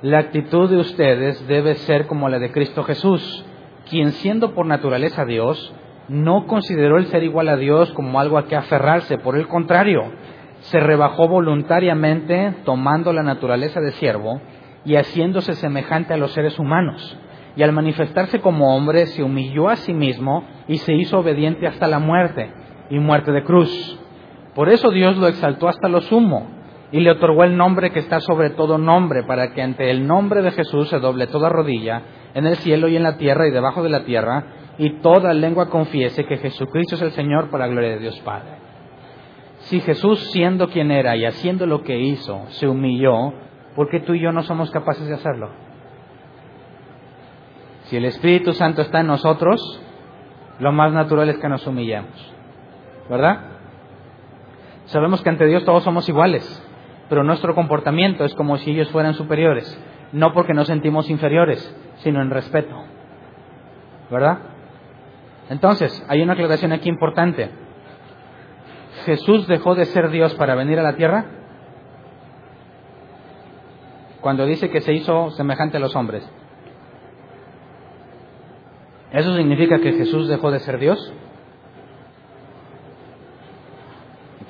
[0.00, 3.44] La actitud de ustedes debe ser como la de Cristo Jesús,
[3.90, 5.74] quien siendo por naturaleza Dios,
[6.08, 10.00] no consideró el ser igual a Dios como algo a que aferrarse, por el contrario,
[10.60, 14.40] se rebajó voluntariamente tomando la naturaleza de siervo
[14.86, 17.18] y haciéndose semejante a los seres humanos.
[17.54, 21.86] Y al manifestarse como hombre se humilló a sí mismo y se hizo obediente hasta
[21.86, 22.50] la muerte
[22.88, 23.98] y muerte de cruz.
[24.54, 26.46] Por eso Dios lo exaltó hasta lo sumo
[26.92, 30.42] y le otorgó el nombre que está sobre todo nombre, para que ante el nombre
[30.42, 32.02] de Jesús se doble toda rodilla
[32.34, 34.44] en el cielo y en la tierra y debajo de la tierra,
[34.76, 38.56] y toda lengua confiese que Jesucristo es el Señor para la gloria de Dios Padre.
[39.60, 43.32] Si Jesús, siendo quien era y haciendo lo que hizo, se humilló,
[43.74, 45.50] ¿por qué tú y yo no somos capaces de hacerlo?
[47.84, 49.60] Si el Espíritu Santo está en nosotros,
[50.58, 52.34] lo más natural es que nos humillemos.
[53.08, 53.51] ¿Verdad?
[54.92, 56.44] Sabemos que ante Dios todos somos iguales,
[57.08, 59.82] pero nuestro comportamiento es como si ellos fueran superiores,
[60.12, 62.76] no porque nos sentimos inferiores, sino en respeto.
[64.10, 64.40] ¿Verdad?
[65.48, 67.48] Entonces, hay una aclaración aquí importante.
[69.06, 71.24] Jesús dejó de ser Dios para venir a la tierra?
[74.20, 76.30] Cuando dice que se hizo semejante a los hombres.
[79.10, 81.14] ¿Eso significa que Jesús dejó de ser Dios?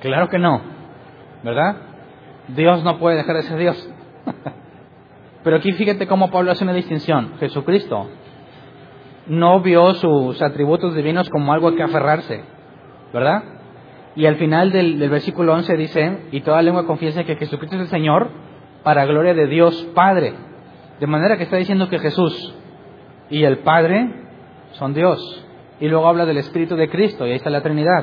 [0.02, 0.60] Claro que no,
[1.44, 1.76] ¿verdad?
[2.48, 3.88] Dios no puede dejar de ser Dios.
[5.44, 7.34] Pero aquí fíjate cómo Pablo hace una distinción.
[7.38, 8.08] Jesucristo
[9.28, 12.42] no vio sus atributos divinos como algo a que aferrarse,
[13.14, 13.44] ¿verdad?
[14.16, 17.88] Y al final del, versículo 11 dice, y toda lengua confiesa que Jesucristo es el
[17.88, 18.28] Señor
[18.82, 20.34] para gloria de Dios Padre.
[20.98, 22.56] De manera que está diciendo que Jesús
[23.30, 24.12] y el Padre
[24.72, 25.46] son Dios.
[25.78, 28.02] Y luego habla del Espíritu de Cristo, y ahí está la Trinidad,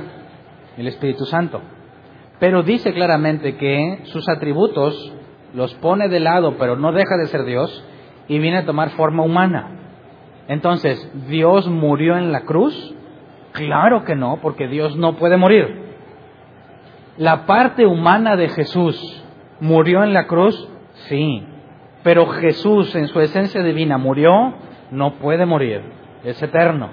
[0.78, 1.62] el Espíritu Santo.
[2.40, 5.14] Pero dice claramente que sus atributos
[5.54, 7.86] los pone de lado, pero no deja de ser Dios,
[8.28, 9.72] y viene a tomar forma humana.
[10.48, 12.96] Entonces, ¿Dios murió en la cruz?
[13.52, 15.90] Claro que no, porque Dios no puede morir.
[17.18, 19.24] ¿La parte humana de Jesús
[19.60, 20.70] murió en la cruz?
[21.08, 21.44] Sí.
[22.04, 24.54] Pero Jesús en su esencia divina murió,
[24.92, 25.82] no puede morir.
[26.24, 26.90] es eterno.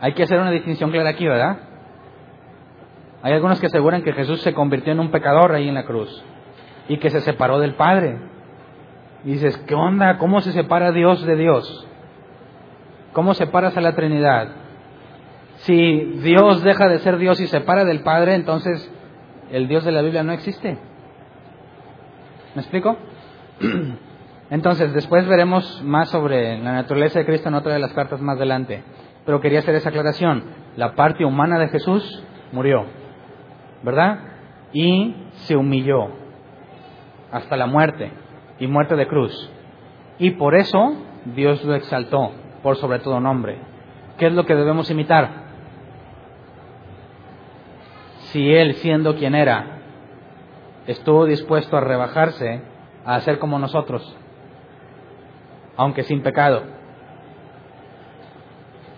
[0.00, 1.58] Hay que hacer una distinción clara aquí, ¿verdad?
[3.24, 6.22] Hay algunos que aseguran que Jesús se convirtió en un pecador ahí en la cruz
[6.88, 8.18] y que se separó del Padre.
[9.24, 10.18] Y dices, ¿qué onda?
[10.18, 11.88] ¿Cómo se separa Dios de Dios?
[13.14, 14.48] ¿Cómo separas a la Trinidad?
[15.56, 18.92] Si Dios deja de ser Dios y se separa del Padre, entonces
[19.50, 20.76] el Dios de la Biblia no existe.
[22.54, 22.98] ¿Me explico?
[24.50, 28.36] Entonces, después veremos más sobre la naturaleza de Cristo en otra de las cartas más
[28.36, 28.84] adelante.
[29.24, 30.44] Pero quería hacer esa aclaración.
[30.76, 32.22] La parte humana de Jesús
[32.52, 32.84] murió,
[33.84, 34.18] ¿verdad?
[34.72, 35.14] Y
[35.46, 36.08] se humilló
[37.30, 38.10] hasta la muerte
[38.58, 39.50] y muerte de cruz.
[40.18, 40.94] Y por eso
[41.36, 42.32] Dios lo exaltó
[42.62, 43.58] por sobre todo nombre.
[44.18, 45.44] ¿Qué es lo que debemos imitar?
[48.32, 49.78] Si Él, siendo quien era,
[50.86, 52.62] estuvo dispuesto a rebajarse,
[53.04, 54.16] a hacer como nosotros,
[55.76, 56.62] aunque sin pecado,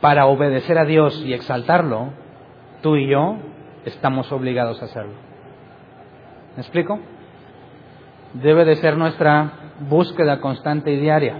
[0.00, 2.12] para obedecer a Dios y exaltarlo,
[2.82, 3.36] tú y yo
[3.86, 5.14] estamos obligados a hacerlo.
[6.56, 6.98] ¿Me explico?
[8.34, 9.52] Debe de ser nuestra
[9.88, 11.38] búsqueda constante y diaria.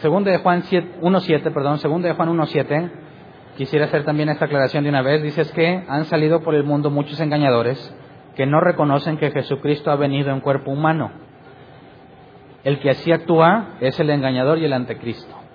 [0.00, 2.90] Segundo de Juan 1.7, perdón, segundo de Juan 1.7,
[3.56, 6.90] quisiera hacer también esta aclaración de una vez, dices que han salido por el mundo
[6.90, 7.96] muchos engañadores
[8.36, 11.10] que no reconocen que Jesucristo ha venido en cuerpo humano.
[12.62, 15.45] El que así actúa es el engañador y el anticristo.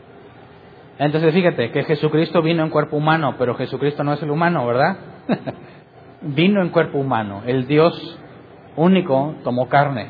[1.02, 4.97] Entonces fíjate que Jesucristo vino en cuerpo humano, pero Jesucristo no es el humano, ¿verdad?
[6.22, 7.41] vino en cuerpo humano.
[7.47, 8.20] El Dios
[8.76, 10.10] único tomó carne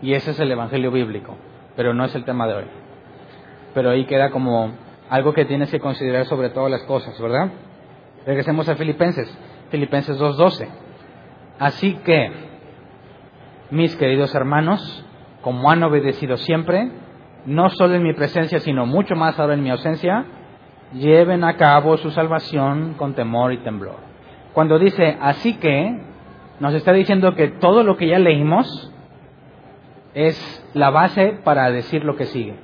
[0.00, 1.36] y ese es el Evangelio bíblico,
[1.76, 2.64] pero no es el tema de hoy.
[3.74, 4.72] Pero ahí queda como
[5.10, 7.50] algo que tienes que considerar sobre todas las cosas, ¿verdad?
[8.24, 9.30] Regresemos a Filipenses,
[9.68, 10.68] Filipenses 2.12.
[11.58, 12.32] Así que,
[13.70, 15.04] mis queridos hermanos,
[15.42, 16.90] como han obedecido siempre,
[17.46, 20.24] no solo en mi presencia, sino mucho más ahora en mi ausencia,
[20.92, 23.98] lleven a cabo su salvación con temor y temblor.
[24.52, 26.00] Cuando dice así que,
[26.58, 28.92] nos está diciendo que todo lo que ya leímos
[30.14, 32.56] es la base para decir lo que sigue.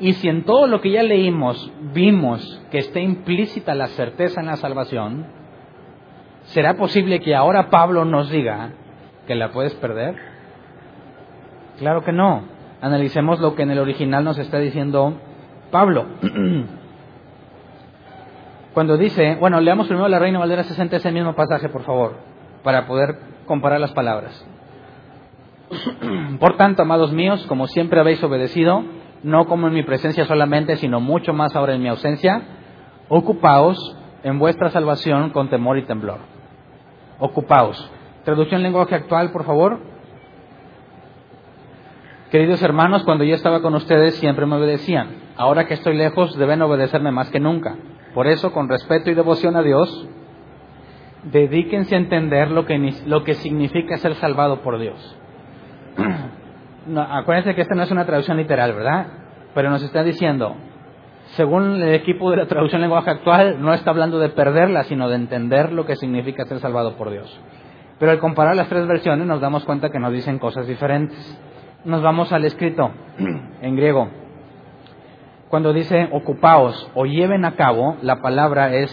[0.00, 4.46] Y si en todo lo que ya leímos vimos que está implícita la certeza en
[4.46, 5.26] la salvación,
[6.44, 8.70] ¿será posible que ahora Pablo nos diga
[9.26, 10.16] que la puedes perder?
[11.78, 12.57] Claro que no.
[12.80, 15.14] Analicemos lo que en el original nos está diciendo
[15.70, 16.06] Pablo.
[18.74, 22.16] Cuando dice, bueno, leamos primero la Reina Valdera 60, ese mismo pasaje, por favor,
[22.62, 24.46] para poder comparar las palabras.
[26.38, 28.84] Por tanto, amados míos, como siempre habéis obedecido,
[29.22, 32.42] no como en mi presencia solamente, sino mucho más ahora en mi ausencia,
[33.08, 36.38] ocupaos en vuestra salvación con temor y temblor
[37.18, 37.90] ocupaos.
[38.24, 39.78] Traducción lenguaje actual, por favor.
[42.30, 45.08] Queridos hermanos, cuando yo estaba con ustedes siempre me obedecían.
[45.38, 47.76] Ahora que estoy lejos deben obedecerme más que nunca.
[48.12, 50.06] Por eso, con respeto y devoción a Dios,
[51.22, 52.76] dedíquense a entender lo que,
[53.06, 55.16] lo que significa ser salvado por Dios.
[57.10, 59.06] acuérdense que esta no es una traducción literal, ¿verdad?
[59.54, 60.54] Pero nos está diciendo,
[61.28, 65.16] según el equipo de la traducción lenguaje actual, no está hablando de perderla, sino de
[65.16, 67.40] entender lo que significa ser salvado por Dios.
[67.98, 71.40] Pero al comparar las tres versiones nos damos cuenta que nos dicen cosas diferentes.
[71.88, 72.90] Nos vamos al escrito
[73.62, 74.10] en griego.
[75.48, 78.90] Cuando dice ocupaos o lleven a cabo, la palabra es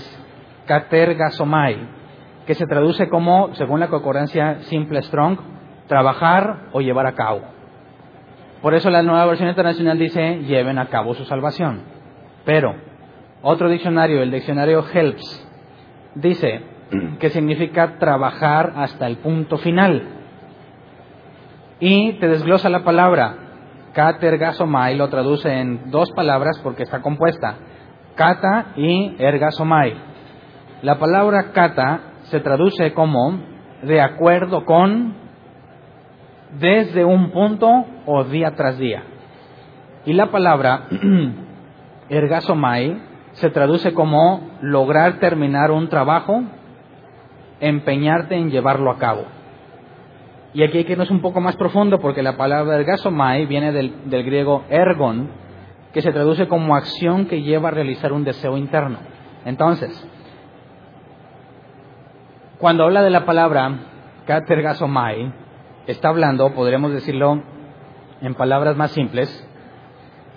[0.65, 1.75] katergasomai,
[2.47, 5.37] que se traduce como, según la concordancia simple strong,
[5.87, 7.41] trabajar o llevar a cabo.
[8.61, 11.81] Por eso la nueva versión internacional dice lleven a cabo su salvación.
[12.45, 12.75] Pero
[13.41, 15.45] otro diccionario, el diccionario Helps,
[16.15, 16.61] dice
[17.19, 20.14] que significa trabajar hasta el punto final.
[21.87, 23.35] Y te desglosa la palabra.
[23.93, 27.57] Katergasomai lo traduce en dos palabras porque está compuesta.
[28.15, 29.93] Kata y ergasomai.
[30.81, 33.37] La palabra kata se traduce como
[33.83, 35.13] de acuerdo con,
[36.57, 37.69] desde un punto
[38.07, 39.03] o día tras día.
[40.07, 40.87] Y la palabra
[42.09, 42.99] ergasomai
[43.33, 46.41] se traduce como lograr terminar un trabajo,
[47.59, 49.34] empeñarte en llevarlo a cabo.
[50.55, 53.93] Y aquí hay que irnos un poco más profundo porque la palabra ergasomai viene del,
[54.23, 55.29] griego ergon,
[55.91, 58.99] que se traduce como acción que lleva a realizar un deseo interno.
[59.43, 59.91] Entonces,
[62.57, 63.79] cuando habla de la palabra
[64.25, 65.33] katergasomai,
[65.87, 67.43] está hablando, podremos decirlo
[68.21, 69.27] en palabras más simples,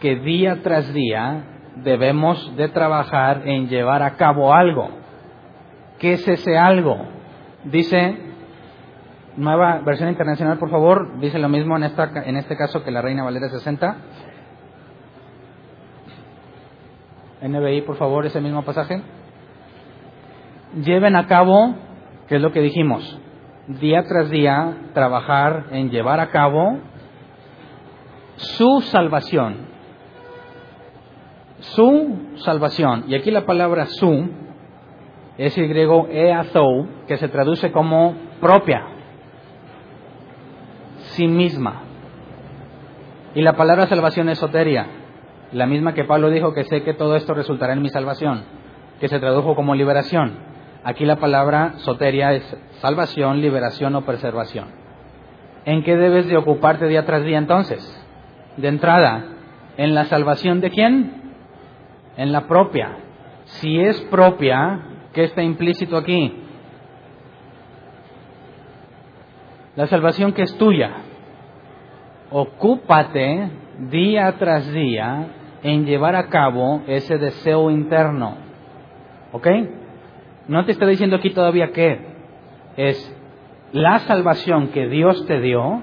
[0.01, 1.45] que día tras día
[1.77, 4.91] debemos de trabajar en llevar a cabo algo.
[6.01, 7.07] ¿Qué es ese algo?
[7.63, 8.28] Dice,
[9.39, 13.01] nueva versión internacional, por favor, dice lo mismo en, esta, en este caso que la
[13.01, 13.97] Reina Valera 60.
[17.43, 19.01] NBI, por favor, ese mismo pasaje.
[20.85, 21.75] Lleven a cabo,
[22.27, 23.19] que es lo que dijimos,
[23.69, 26.79] día tras día, trabajar en llevar a cabo
[28.37, 29.69] su salvación.
[31.61, 33.05] Su salvación.
[33.09, 34.29] Y aquí la palabra su
[35.39, 38.98] es el griego eazou, que se traduce como propia,
[41.19, 41.83] sí misma.
[43.35, 44.87] Y la palabra salvación es soteria,
[45.53, 48.45] la misma que Pablo dijo que sé que todo esto resultará en mi salvación,
[49.01, 50.39] que se tradujo como liberación.
[50.85, 54.69] Aquí la palabra soteria es salvación, liberación o preservación.
[55.65, 57.83] ¿En qué debes de ocuparte día tras día entonces?
[58.57, 59.25] De entrada,
[59.77, 61.35] ¿en la salvación de quién?
[62.17, 62.97] En la propia.
[63.45, 66.45] Si es propia, ¿qué está implícito aquí?
[69.75, 71.08] La salvación que es tuya.
[72.31, 73.51] Ocúpate
[73.91, 75.29] día tras día
[75.63, 78.37] en llevar a cabo ese deseo interno.
[79.33, 79.47] ¿Ok?
[80.47, 82.01] No te está diciendo aquí todavía qué.
[82.77, 83.17] Es
[83.73, 85.83] la salvación que Dios te dio.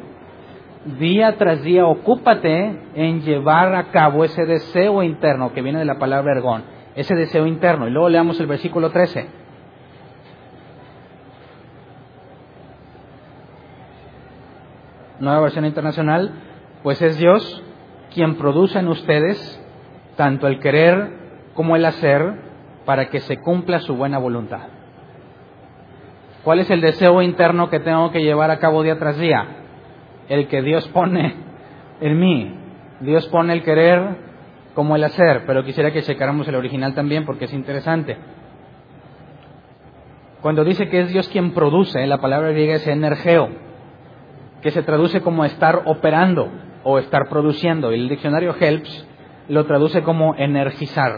[1.00, 5.98] Día tras día ocúpate en llevar a cabo ese deseo interno que viene de la
[5.98, 6.64] palabra ergón.
[6.96, 7.88] Ese deseo interno.
[7.88, 9.45] Y luego leamos el versículo 13.
[15.20, 16.32] Nueva versión internacional.
[16.84, 17.64] Pues es Dios
[18.14, 19.62] quien produce en ustedes
[20.16, 22.22] tanto el querer como el hacer
[22.86, 24.68] para que se cumpla su buena voluntad.
[26.44, 29.48] ¿Cuál es el deseo interno que tengo que llevar a cabo día tras día?
[30.30, 31.36] El que Dios pone
[32.02, 32.56] en mí.
[33.00, 34.18] Dios pone el querer
[34.76, 38.18] como el hacer, pero quisiera que checáramos el original también porque es interesante.
[40.42, 43.50] Cuando dice que es Dios quien produce, la palabra griega es energeo,
[44.66, 46.50] que se traduce como estar operando
[46.84, 47.92] o estar produciendo.
[47.92, 49.08] El diccionario Helps
[49.48, 51.12] lo traduce como energizar,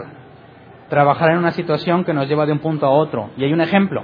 [0.90, 3.30] trabajar en una situación que nos lleva de un punto a otro.
[3.38, 4.02] Y hay un ejemplo.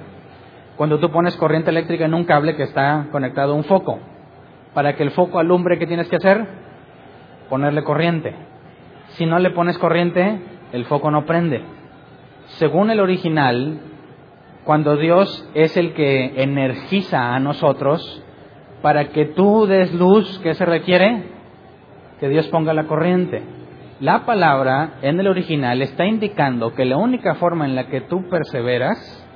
[0.79, 3.99] Cuando tú pones corriente eléctrica en un cable que está conectado a un foco,
[4.73, 6.47] para que el foco alumbre, ¿qué tienes que hacer?
[7.51, 8.35] Ponerle corriente.
[9.09, 10.41] Si no le pones corriente,
[10.73, 11.63] el foco no prende.
[12.57, 13.79] Según el original,
[14.65, 18.25] cuando Dios es el que energiza a nosotros,
[18.85, 21.23] para que tú des luz, ¿qué se requiere?
[22.21, 23.43] Que Dios ponga la corriente.
[23.99, 28.29] La palabra en el original está indicando que la única forma en la que tú
[28.29, 29.27] perseveras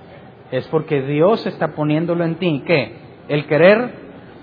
[0.51, 2.63] es porque Dios está poniéndolo en ti.
[2.67, 2.95] ¿Qué?
[3.29, 3.95] El querer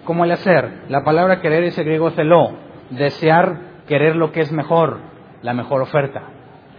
[0.06, 0.86] como el hacer.
[0.90, 2.58] La palabra querer es el griego celo,
[2.90, 5.02] desear, querer lo que es mejor,
[5.44, 6.24] la mejor oferta.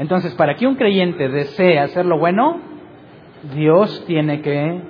[0.00, 2.60] Entonces, para que un creyente desee hacer lo bueno,
[3.54, 4.80] Dios tiene que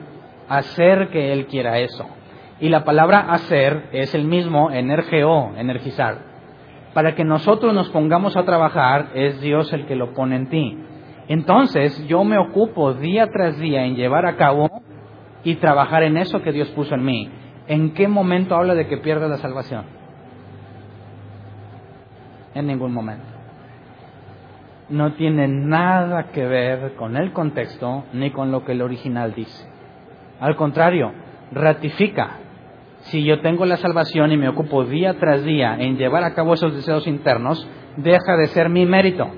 [0.48, 2.15] hacer que Él quiera eso.
[2.60, 6.36] Y la palabra hacer es el mismo energeo, energizar
[6.96, 10.78] para que nosotros nos pongamos a trabajar, es Dios el que lo pone en ti.
[11.28, 14.80] Entonces yo me ocupo día tras día en llevar a cabo
[15.44, 17.30] y trabajar en eso que Dios puso en mí.
[17.66, 19.84] ¿En qué momento habla de que pierda la salvación?
[22.54, 23.26] En ningún momento.
[24.88, 29.68] No tiene nada que ver con el contexto ni con lo que el original dice.
[30.40, 31.12] Al contrario,
[31.52, 32.38] ratifica
[33.06, 36.54] si yo tengo la salvación y me ocupo día tras día en llevar a cabo
[36.54, 37.66] esos deseos internos,
[37.96, 39.28] deja de ser mi mérito.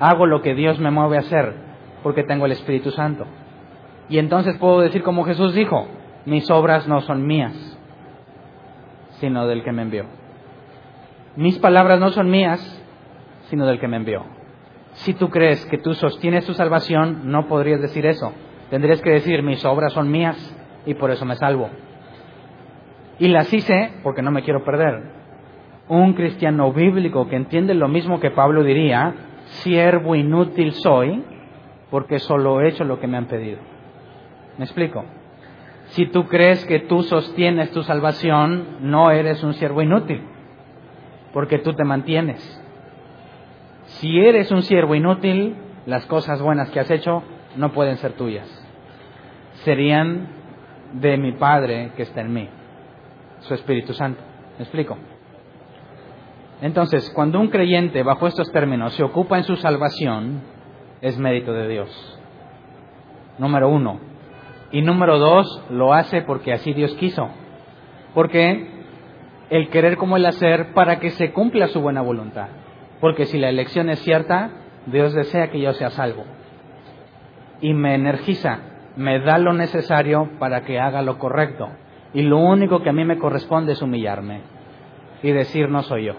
[0.00, 1.54] Hago lo que Dios me mueve a hacer
[2.02, 3.26] porque tengo el Espíritu Santo.
[4.08, 5.86] Y entonces puedo decir como Jesús dijo,
[6.26, 7.54] mis obras no son mías,
[9.20, 10.06] sino del que me envió.
[11.36, 12.60] Mis palabras no son mías,
[13.50, 14.24] sino del que me envió.
[14.94, 18.32] Si tú crees que tú sostienes tu salvación, no podrías decir eso.
[18.70, 20.53] Tendrías que decir, mis obras son mías
[20.86, 21.70] y por eso me salvo.
[23.18, 25.02] Y las hice porque no me quiero perder.
[25.88, 29.14] Un cristiano bíblico que entiende lo mismo que Pablo diría,
[29.62, 31.22] siervo inútil soy
[31.90, 33.58] porque solo he hecho lo que me han pedido.
[34.58, 35.04] ¿Me explico?
[35.88, 40.22] Si tú crees que tú sostienes tu salvación, no eres un siervo inútil,
[41.32, 42.60] porque tú te mantienes.
[43.84, 45.56] Si eres un siervo inútil,
[45.86, 47.22] las cosas buenas que has hecho
[47.56, 48.48] no pueden ser tuyas.
[49.64, 50.26] Serían
[50.94, 52.48] de mi Padre que está en mí
[53.40, 54.20] su Espíritu Santo.
[54.58, 54.96] ¿Me explico?
[56.62, 60.42] Entonces, cuando un creyente bajo estos términos se ocupa en su salvación,
[61.00, 62.20] es mérito de Dios.
[63.38, 64.00] Número uno.
[64.70, 67.28] Y número dos, lo hace porque así Dios quiso.
[68.14, 68.84] Porque
[69.50, 72.48] el querer como el hacer para que se cumpla su buena voluntad.
[73.00, 74.50] Porque si la elección es cierta,
[74.86, 76.24] Dios desea que yo sea salvo.
[77.60, 78.60] Y me energiza,
[78.96, 81.68] me da lo necesario para que haga lo correcto.
[82.12, 84.42] Y lo único que a mí me corresponde es humillarme
[85.22, 86.14] y decir no soy yo.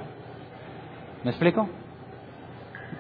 [1.24, 1.70] ¿Me explico?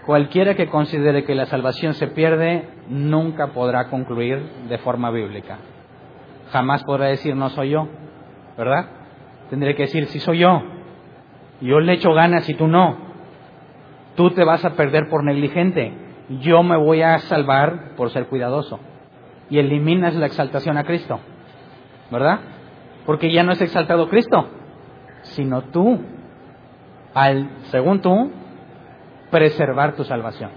[0.05, 4.39] Cualquiera que considere que la salvación se pierde nunca podrá concluir
[4.69, 5.57] de forma bíblica.
[6.51, 7.87] Jamás podrá decir no soy yo,
[8.57, 8.87] ¿verdad?
[9.49, 10.61] Tendré que decir si soy yo.
[11.61, 12.97] Yo le echo ganas y tú no.
[14.15, 15.93] Tú te vas a perder por negligente.
[16.41, 18.79] Yo me voy a salvar por ser cuidadoso.
[19.49, 21.19] Y eliminas la exaltación a Cristo,
[22.11, 22.39] ¿verdad?
[23.05, 24.47] Porque ya no es exaltado Cristo,
[25.21, 25.99] sino tú,
[27.13, 28.31] al, según tú,
[29.29, 30.51] preservar tu salvación.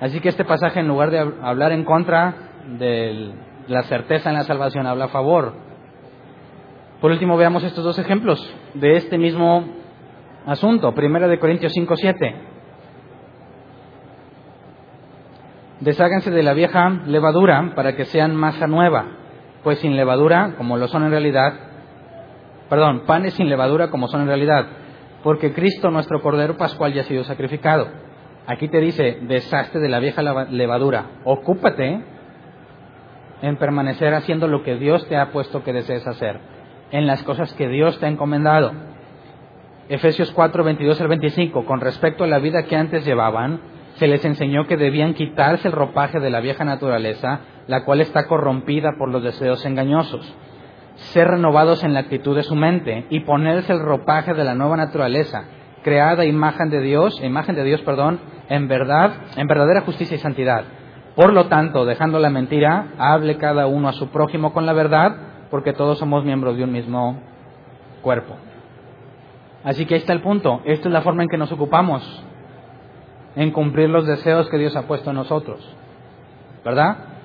[0.00, 2.34] Así que este pasaje, en lugar de hablar en contra
[2.78, 3.32] de
[3.68, 5.54] la certeza en la salvación, habla a favor.
[7.00, 9.64] Por último, veamos estos dos ejemplos de este mismo
[10.46, 10.94] asunto.
[10.94, 12.36] Primera de Corintios 5, 7.
[15.80, 19.04] Desháganse de la vieja levadura para que sean masa nueva,
[19.62, 21.52] pues sin levadura, como lo son en realidad,
[22.70, 24.66] perdón, panes sin levadura como son en realidad,
[25.22, 27.88] porque Cristo nuestro Cordero Pascual ya ha sido sacrificado.
[28.46, 32.00] Aquí te dice, deshazte de la vieja levadura, ocúpate
[33.42, 36.40] en permanecer haciendo lo que Dios te ha puesto que desees hacer,
[36.90, 38.72] en las cosas que Dios te ha encomendado.
[39.90, 44.24] Efesios 4, 22 al 25, con respecto a la vida que antes llevaban, se les
[44.24, 49.10] enseñó que debían quitarse el ropaje de la vieja naturaleza, la cual está corrompida por
[49.10, 50.34] los deseos engañosos
[50.96, 54.76] ser renovados en la actitud de su mente y ponerse el ropaje de la nueva
[54.76, 55.44] naturaleza,
[55.82, 58.18] creada imagen de Dios, imagen de Dios, perdón,
[58.48, 60.64] en verdad, en verdadera justicia y santidad.
[61.14, 65.16] Por lo tanto, dejando la mentira, hable cada uno a su prójimo con la verdad,
[65.50, 67.20] porque todos somos miembros de un mismo
[68.02, 68.36] cuerpo.
[69.64, 70.60] Así que ahí está el punto.
[70.64, 72.02] Esta es la forma en que nos ocupamos
[73.36, 75.60] en cumplir los deseos que Dios ha puesto en nosotros.
[76.64, 77.16] ¿Verdad?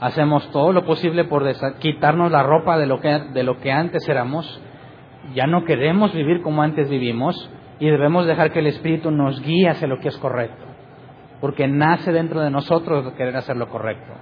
[0.00, 1.44] hacemos todo lo posible por
[1.78, 4.60] quitarnos la ropa de lo, que, de lo que antes éramos,
[5.34, 7.50] ya no queremos vivir como antes vivimos
[7.80, 10.64] y debemos dejar que el Espíritu nos guíe hacia lo que es correcto,
[11.40, 14.12] porque nace dentro de nosotros querer hacer lo correcto.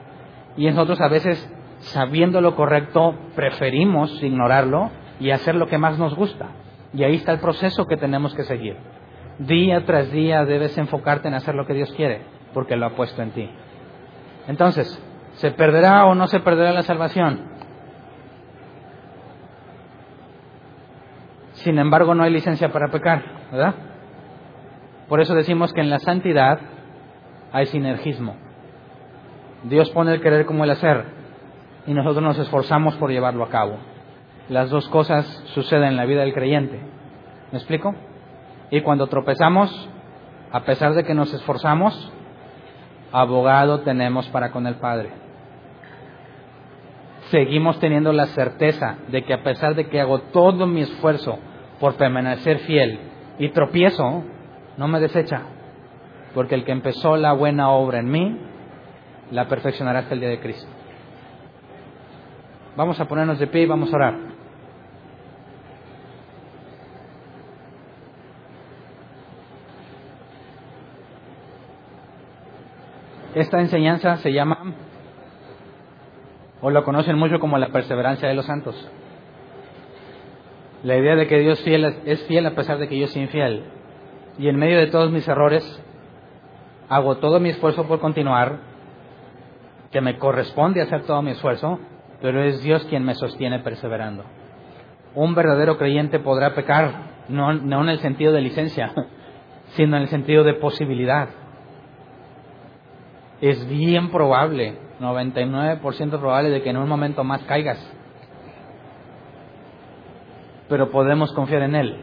[0.56, 4.90] Y nosotros a veces, sabiendo lo correcto, preferimos ignorarlo
[5.20, 6.48] y hacer lo que más nos gusta.
[6.94, 8.76] Y ahí está el proceso que tenemos que seguir.
[9.38, 12.22] Día tras día debes enfocarte en hacer lo que Dios quiere,
[12.54, 13.50] porque lo ha puesto en ti.
[14.48, 15.02] Entonces,
[15.36, 17.42] ¿Se perderá o no se perderá la salvación?
[21.52, 23.22] Sin embargo, no hay licencia para pecar,
[23.52, 23.74] ¿verdad?
[25.08, 26.58] Por eso decimos que en la santidad
[27.52, 28.36] hay sinergismo.
[29.64, 31.04] Dios pone el querer como el hacer
[31.86, 33.78] y nosotros nos esforzamos por llevarlo a cabo.
[34.48, 36.80] Las dos cosas suceden en la vida del creyente.
[37.52, 37.94] ¿Me explico?
[38.70, 39.88] Y cuando tropezamos,
[40.50, 42.12] a pesar de que nos esforzamos,
[43.12, 45.26] abogado tenemos para con el Padre
[47.30, 51.38] seguimos teniendo la certeza de que a pesar de que hago todo mi esfuerzo
[51.80, 53.00] por permanecer fiel
[53.38, 54.24] y tropiezo,
[54.76, 55.42] no me desecha,
[56.34, 58.40] porque el que empezó la buena obra en mí,
[59.30, 60.68] la perfeccionará hasta el día de Cristo.
[62.76, 64.35] Vamos a ponernos de pie y vamos a orar.
[73.36, 74.72] Esta enseñanza se llama
[76.62, 78.74] o lo conocen mucho como la perseverancia de los santos.
[80.82, 83.64] La idea de que Dios es fiel a pesar de que yo soy infiel.
[84.38, 85.62] Y en medio de todos mis errores,
[86.88, 88.60] hago todo mi esfuerzo por continuar,
[89.92, 91.78] que me corresponde hacer todo mi esfuerzo,
[92.22, 94.24] pero es Dios quien me sostiene perseverando.
[95.14, 96.90] Un verdadero creyente podrá pecar,
[97.28, 98.94] no en el sentido de licencia,
[99.76, 101.28] sino en el sentido de posibilidad.
[103.40, 107.78] Es bien probable 99% probable de que en un momento más caigas.
[110.68, 112.00] Pero podemos confiar en Él,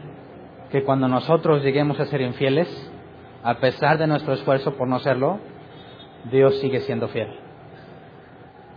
[0.70, 2.68] que cuando nosotros lleguemos a ser infieles,
[3.42, 5.38] a pesar de nuestro esfuerzo por no serlo,
[6.30, 7.28] Dios sigue siendo fiel.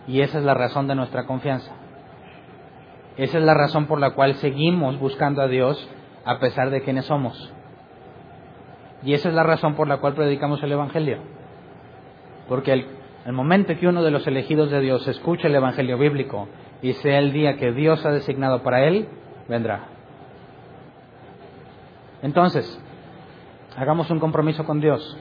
[0.07, 1.71] Y esa es la razón de nuestra confianza.
[3.17, 5.89] Esa es la razón por la cual seguimos buscando a Dios
[6.25, 7.53] a pesar de quienes somos.
[9.03, 11.36] Y esa es la razón por la cual predicamos el Evangelio.
[12.47, 12.87] Porque el
[13.27, 16.47] el momento que uno de los elegidos de Dios escuche el Evangelio bíblico
[16.81, 19.09] y sea el día que Dios ha designado para él,
[19.49, 19.89] vendrá.
[22.21, 22.81] Entonces,
[23.75, 25.17] hagamos un compromiso con Dios.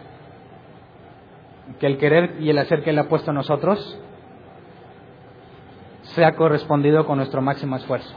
[1.80, 4.00] Que el querer y el hacer que Él ha puesto a nosotros
[6.02, 8.14] sea correspondido con nuestro máximo esfuerzo.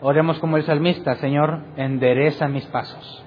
[0.00, 3.24] Oremos como el salmista, Señor, endereza mis pasos.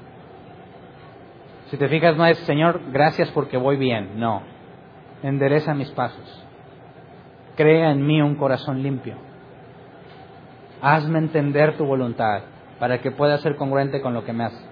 [1.71, 4.19] Si te fijas, no es, Señor, gracias porque voy bien.
[4.19, 4.41] No,
[5.23, 6.45] endereza mis pasos.
[7.55, 9.15] Crea en mí un corazón limpio.
[10.81, 12.41] Hazme entender tu voluntad
[12.77, 14.69] para que pueda ser congruente con lo que me has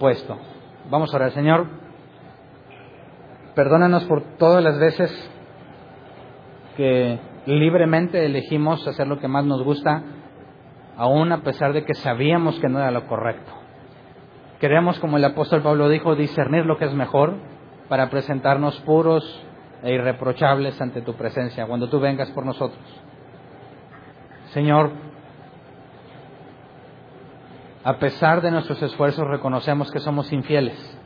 [0.00, 0.36] puesto.
[0.90, 1.68] Vamos a orar, Señor.
[3.54, 5.30] Perdónanos por todas las veces
[6.76, 10.02] que libremente elegimos hacer lo que más nos gusta,
[10.96, 13.57] aún a pesar de que sabíamos que no era lo correcto.
[14.60, 17.34] Queremos, como el apóstol Pablo dijo, discernir lo que es mejor
[17.88, 19.44] para presentarnos puros
[19.82, 22.82] e irreprochables ante tu presencia cuando tú vengas por nosotros.
[24.52, 24.90] Señor,
[27.84, 30.98] a pesar de nuestros esfuerzos reconocemos que somos infieles.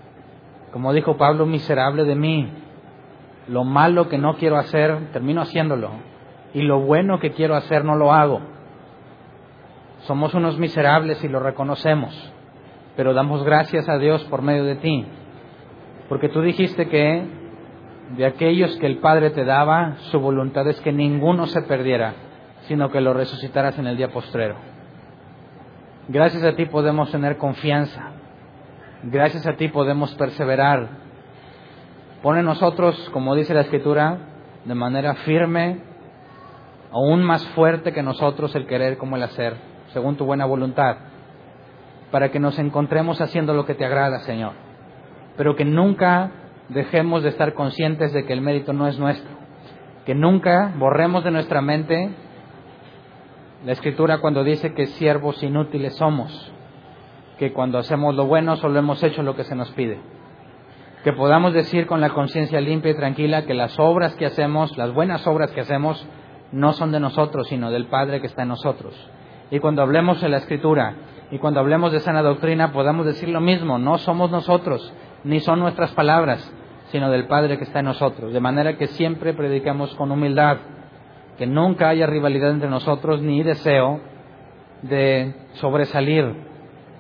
[0.73, 2.51] Como dijo Pablo, miserable de mí,
[3.49, 5.91] lo malo que no quiero hacer, termino haciéndolo.
[6.55, 8.41] Y lo bueno que quiero hacer, no lo hago.
[10.01, 12.32] Somos unos miserables y lo reconocemos.
[12.97, 15.07] Pero damos gracias a Dios por medio de ti.
[16.09, 17.25] Porque tú dijiste que
[18.17, 22.15] de aquellos que el Padre te daba, su voluntad es que ninguno se perdiera,
[22.69, 24.57] sino que lo resucitaras en el día postrero.
[26.09, 28.11] Gracias a ti podemos tener confianza.
[29.05, 30.89] Gracias a ti podemos perseverar.
[32.23, 34.19] Pone nosotros, como dice la Escritura,
[34.65, 35.81] de manera firme,
[36.93, 39.57] aún más fuerte que nosotros el querer como el hacer,
[39.93, 40.97] según tu buena voluntad,
[42.13, 44.53] para que nos encontremos haciendo lo que te agrada, Señor.
[45.37, 46.31] Pero que nunca
[46.69, 49.33] dejemos de estar conscientes de que el mérito no es nuestro.
[50.05, 52.11] Que nunca borremos de nuestra mente
[53.65, 56.53] la escritura cuando dice que siervos inútiles somos,
[57.39, 59.99] que cuando hacemos lo bueno solo hemos hecho lo que se nos pide.
[61.05, 64.93] Que podamos decir con la conciencia limpia y tranquila que las obras que hacemos, las
[64.93, 66.07] buenas obras que hacemos,
[66.53, 68.95] no son de nosotros, sino del Padre que está en nosotros.
[69.51, 70.95] Y cuando hablemos de la escritura
[71.33, 74.93] y cuando hablemos de sana doctrina, podamos decir lo mismo, no somos nosotros,
[75.25, 76.53] ni son nuestras palabras,
[76.89, 78.35] sino del Padre que está en nosotros.
[78.35, 80.59] De manera que siempre predicamos con humildad,
[81.39, 84.01] que nunca haya rivalidad entre nosotros ni deseo
[84.83, 86.37] de sobresalir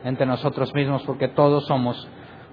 [0.03, 2.09] entre nosotros mismos, porque todos somos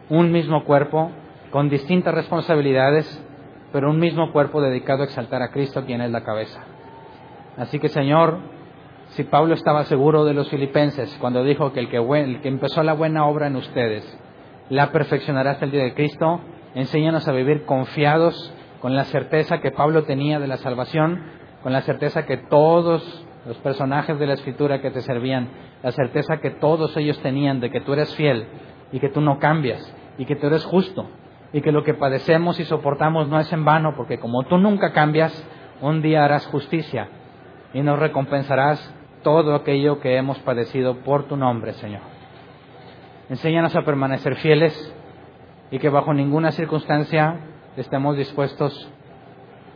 [0.10, 1.12] un mismo cuerpo
[1.50, 3.26] con distintas responsabilidades,
[3.72, 6.62] pero un mismo cuerpo dedicado a exaltar a Cristo, quien es la cabeza.
[7.56, 8.59] Así que Señor,
[9.12, 12.84] si Pablo estaba seguro de los filipenses cuando dijo que el que, el que empezó
[12.84, 14.20] la buena obra en ustedes
[14.70, 16.42] la perfeccionará hasta el día de Cristo,
[16.76, 21.24] enséñanos a vivir confiados con la certeza que Pablo tenía de la salvación,
[21.64, 25.50] con la certeza que todos los personajes de la escritura que te servían,
[25.82, 28.46] la certeza que todos ellos tenían de que tú eres fiel
[28.92, 29.82] y que tú no cambias
[30.18, 31.10] y que tú eres justo
[31.52, 34.94] y que lo que padecemos y soportamos no es en vano, porque como tú nunca
[34.94, 35.34] cambias,
[35.82, 37.10] un día harás justicia
[37.74, 42.02] y nos recompensarás todo aquello que hemos padecido por tu nombre, Señor.
[43.30, 44.96] Enséñanos a permanecer fieles
[45.72, 47.40] y que bajo ninguna circunstancia
[47.78, 48.92] estemos dispuestos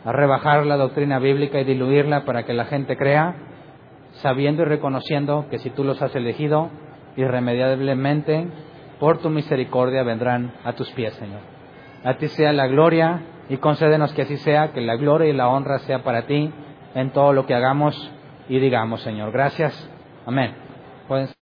[0.05, 3.35] a rebajar la doctrina bíblica y diluirla para que la gente crea,
[4.13, 6.69] sabiendo y reconociendo que si tú los has elegido,
[7.15, 8.47] irremediablemente,
[8.99, 11.41] por tu misericordia vendrán a tus pies, Señor.
[12.03, 15.47] A ti sea la gloria y concédenos que así sea, que la gloria y la
[15.47, 16.51] honra sea para ti
[16.95, 18.11] en todo lo que hagamos
[18.49, 19.31] y digamos, Señor.
[19.31, 19.73] Gracias.
[20.25, 20.55] Amén.